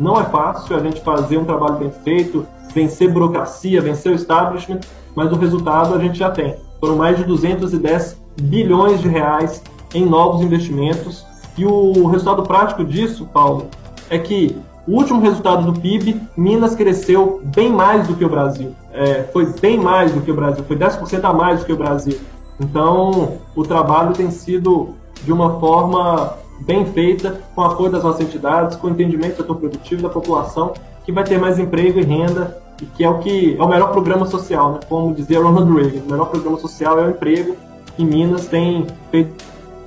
não 0.02 0.20
é 0.20 0.24
fácil 0.24 0.76
a 0.76 0.80
gente 0.80 1.00
fazer 1.02 1.38
um 1.38 1.46
trabalho 1.46 1.76
bem 1.76 1.92
feito, 2.04 2.46
vencer 2.74 3.14
burocracia, 3.14 3.80
vencer 3.80 4.12
o 4.12 4.16
establishment, 4.16 4.80
mas 5.16 5.32
o 5.32 5.36
resultado 5.36 5.94
a 5.94 6.00
gente 6.00 6.18
já 6.18 6.32
tem. 6.32 6.56
Foram 6.80 6.96
mais 6.96 7.18
de 7.18 7.24
210 7.24 8.20
bilhões 8.42 9.00
de 9.00 9.08
reais 9.08 9.62
em 9.94 10.04
novos 10.04 10.42
investimentos. 10.42 11.24
E 11.56 11.66
o 11.66 12.08
resultado 12.08 12.42
prático 12.44 12.84
disso, 12.84 13.30
Paulo, 13.32 13.68
é 14.10 14.18
que 14.18 14.58
o 14.88 14.94
último 14.94 15.22
resultado 15.22 15.72
do 15.72 15.80
PIB, 15.80 16.20
Minas 16.36 16.74
cresceu 16.74 17.40
bem 17.44 17.70
mais 17.70 18.08
do 18.08 18.16
que 18.16 18.26
o 18.26 18.30
Brasil. 18.30 18.74
É, 18.92 19.24
foi 19.32 19.46
bem 19.60 19.78
mais 19.78 20.12
do 20.12 20.22
que 20.22 20.32
o 20.32 20.36
Brasil, 20.36 20.64
foi 20.68 20.78
10% 20.78 21.24
a 21.24 21.32
mais 21.32 21.60
do 21.60 21.66
que 21.68 21.74
o 21.74 21.78
Brasil. 21.78 22.20
Então, 22.60 23.34
o 23.56 23.62
trabalho 23.64 24.14
tem 24.14 24.32
sido 24.32 24.96
de 25.24 25.32
uma 25.32 25.60
forma 25.60 26.40
bem 26.62 26.86
feita, 26.86 27.41
com 27.56 27.62
apoio 27.62 27.91
das 27.91 28.04
nossas 28.04 28.21
entidades, 28.21 28.78
com 28.78 28.89
entendimento 28.89 29.34
do 29.34 29.38
setor 29.38 29.56
produtivo 29.58 30.02
da 30.02 30.10
população, 30.10 30.74
que 31.04 31.12
vai 31.12 31.24
ter 31.24 31.39
mais 31.39 31.60
emprego 31.60 32.00
e 32.00 32.04
renda, 32.04 32.62
e 32.82 32.86
que 32.86 33.04
é 33.04 33.10
o 33.10 33.19
que 33.19 33.56
é 33.58 33.63
o 33.63 33.67
melhor 33.67 33.91
programa 33.91 34.26
social, 34.26 34.74
né? 34.74 34.80
como 34.88 35.13
dizia 35.13 35.39
Ronald 35.39 35.71
Reagan, 35.74 36.02
o 36.08 36.12
melhor 36.12 36.30
programa 36.30 36.58
social 36.58 37.00
é 37.00 37.06
o 37.06 37.10
emprego, 37.12 37.56
e 37.97 38.06
Minas 38.06 38.47
tem 38.47 38.88
feito 39.10 39.43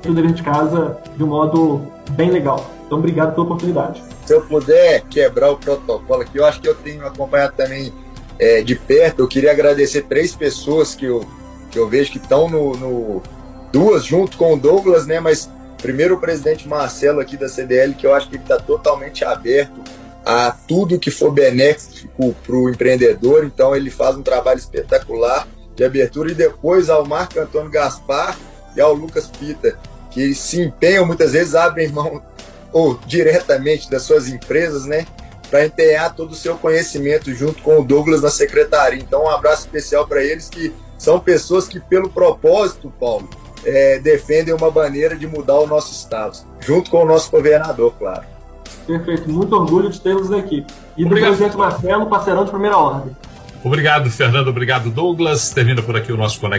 o 0.06 0.12
dever 0.12 0.32
de 0.32 0.42
casa 0.42 0.98
de 1.16 1.24
um 1.24 1.28
modo 1.28 1.80
bem 2.10 2.30
legal. 2.30 2.70
Então, 2.86 2.98
obrigado 2.98 3.34
pela 3.34 3.46
oportunidade. 3.46 4.02
Se 4.26 4.34
eu 4.34 4.42
puder 4.42 5.02
quebrar 5.02 5.50
o 5.50 5.56
protocolo 5.56 6.22
aqui, 6.22 6.38
eu 6.38 6.44
acho 6.44 6.60
que 6.60 6.68
eu 6.68 6.74
tenho 6.74 7.06
acompanhado 7.06 7.54
também 7.56 7.92
é, 8.38 8.62
de 8.62 8.74
perto, 8.74 9.20
eu 9.20 9.28
queria 9.28 9.52
agradecer 9.52 10.02
três 10.02 10.34
pessoas 10.34 10.94
que 10.94 11.06
eu, 11.06 11.24
que 11.70 11.78
eu 11.78 11.88
vejo 11.88 12.12
que 12.12 12.18
estão 12.18 12.48
no, 12.48 12.76
no 12.76 13.22
duas 13.72 14.04
junto 14.04 14.36
com 14.36 14.54
o 14.54 14.58
Douglas, 14.58 15.06
né? 15.06 15.20
Mas 15.20 15.50
Primeiro, 15.78 16.14
o 16.14 16.20
presidente 16.20 16.66
Marcelo 16.66 17.20
aqui 17.20 17.36
da 17.36 17.48
CDL, 17.48 17.94
que 17.94 18.06
eu 18.06 18.14
acho 18.14 18.28
que 18.28 18.36
ele 18.36 18.42
está 18.42 18.58
totalmente 18.58 19.24
aberto 19.24 19.82
a 20.24 20.50
tudo 20.66 20.98
que 20.98 21.10
for 21.10 21.30
benéfico 21.30 22.34
para 22.46 22.56
o 22.56 22.70
empreendedor, 22.70 23.44
então 23.44 23.76
ele 23.76 23.90
faz 23.90 24.16
um 24.16 24.22
trabalho 24.22 24.58
espetacular 24.58 25.46
de 25.76 25.84
abertura. 25.84 26.30
E 26.32 26.34
depois 26.34 26.88
ao 26.88 27.04
Marco 27.04 27.38
Antônio 27.38 27.70
Gaspar 27.70 28.36
e 28.74 28.80
ao 28.80 28.94
Lucas 28.94 29.26
Pita, 29.26 29.78
que 30.10 30.34
se 30.34 30.62
empenham 30.62 31.04
muitas 31.04 31.32
vezes, 31.32 31.54
abrem 31.54 31.88
mão 31.88 32.22
ou 32.72 32.98
diretamente 33.06 33.90
das 33.90 34.02
suas 34.02 34.28
empresas, 34.28 34.86
né? 34.86 35.06
Para 35.50 35.66
empenhar 35.66 36.14
todo 36.14 36.32
o 36.32 36.36
seu 36.36 36.56
conhecimento 36.56 37.32
junto 37.34 37.62
com 37.62 37.80
o 37.80 37.84
Douglas 37.84 38.22
na 38.22 38.30
secretaria. 38.30 39.00
Então, 39.00 39.24
um 39.24 39.30
abraço 39.30 39.62
especial 39.62 40.06
para 40.06 40.24
eles, 40.24 40.48
que 40.48 40.72
são 40.98 41.20
pessoas 41.20 41.68
que, 41.68 41.78
pelo 41.78 42.08
propósito, 42.08 42.92
Paulo, 42.98 43.28
é, 43.64 43.98
defendem 43.98 44.54
uma 44.54 44.70
maneira 44.70 45.16
de 45.16 45.26
mudar 45.26 45.58
o 45.58 45.66
nosso 45.66 45.92
estado, 45.92 46.38
junto 46.60 46.90
com 46.90 47.02
o 47.02 47.06
nosso 47.06 47.30
governador, 47.30 47.94
claro. 47.98 48.22
Perfeito, 48.86 49.30
muito 49.30 49.54
orgulho 49.54 49.90
de 49.90 50.00
tê-los 50.00 50.28
na 50.28 50.38
equipe. 50.38 50.72
E 50.96 51.04
do 51.04 51.10
presidente 51.10 51.56
Marcelo, 51.56 52.06
parceirão 52.06 52.44
de 52.44 52.50
primeira 52.50 52.76
ordem. 52.76 53.16
Obrigado, 53.64 54.10
Fernando. 54.10 54.48
Obrigado, 54.48 54.90
Douglas. 54.90 55.50
Termina 55.50 55.82
por 55.82 55.96
aqui 55.96 56.12
o 56.12 56.16
nosso 56.18 56.38
Conect 56.38 56.52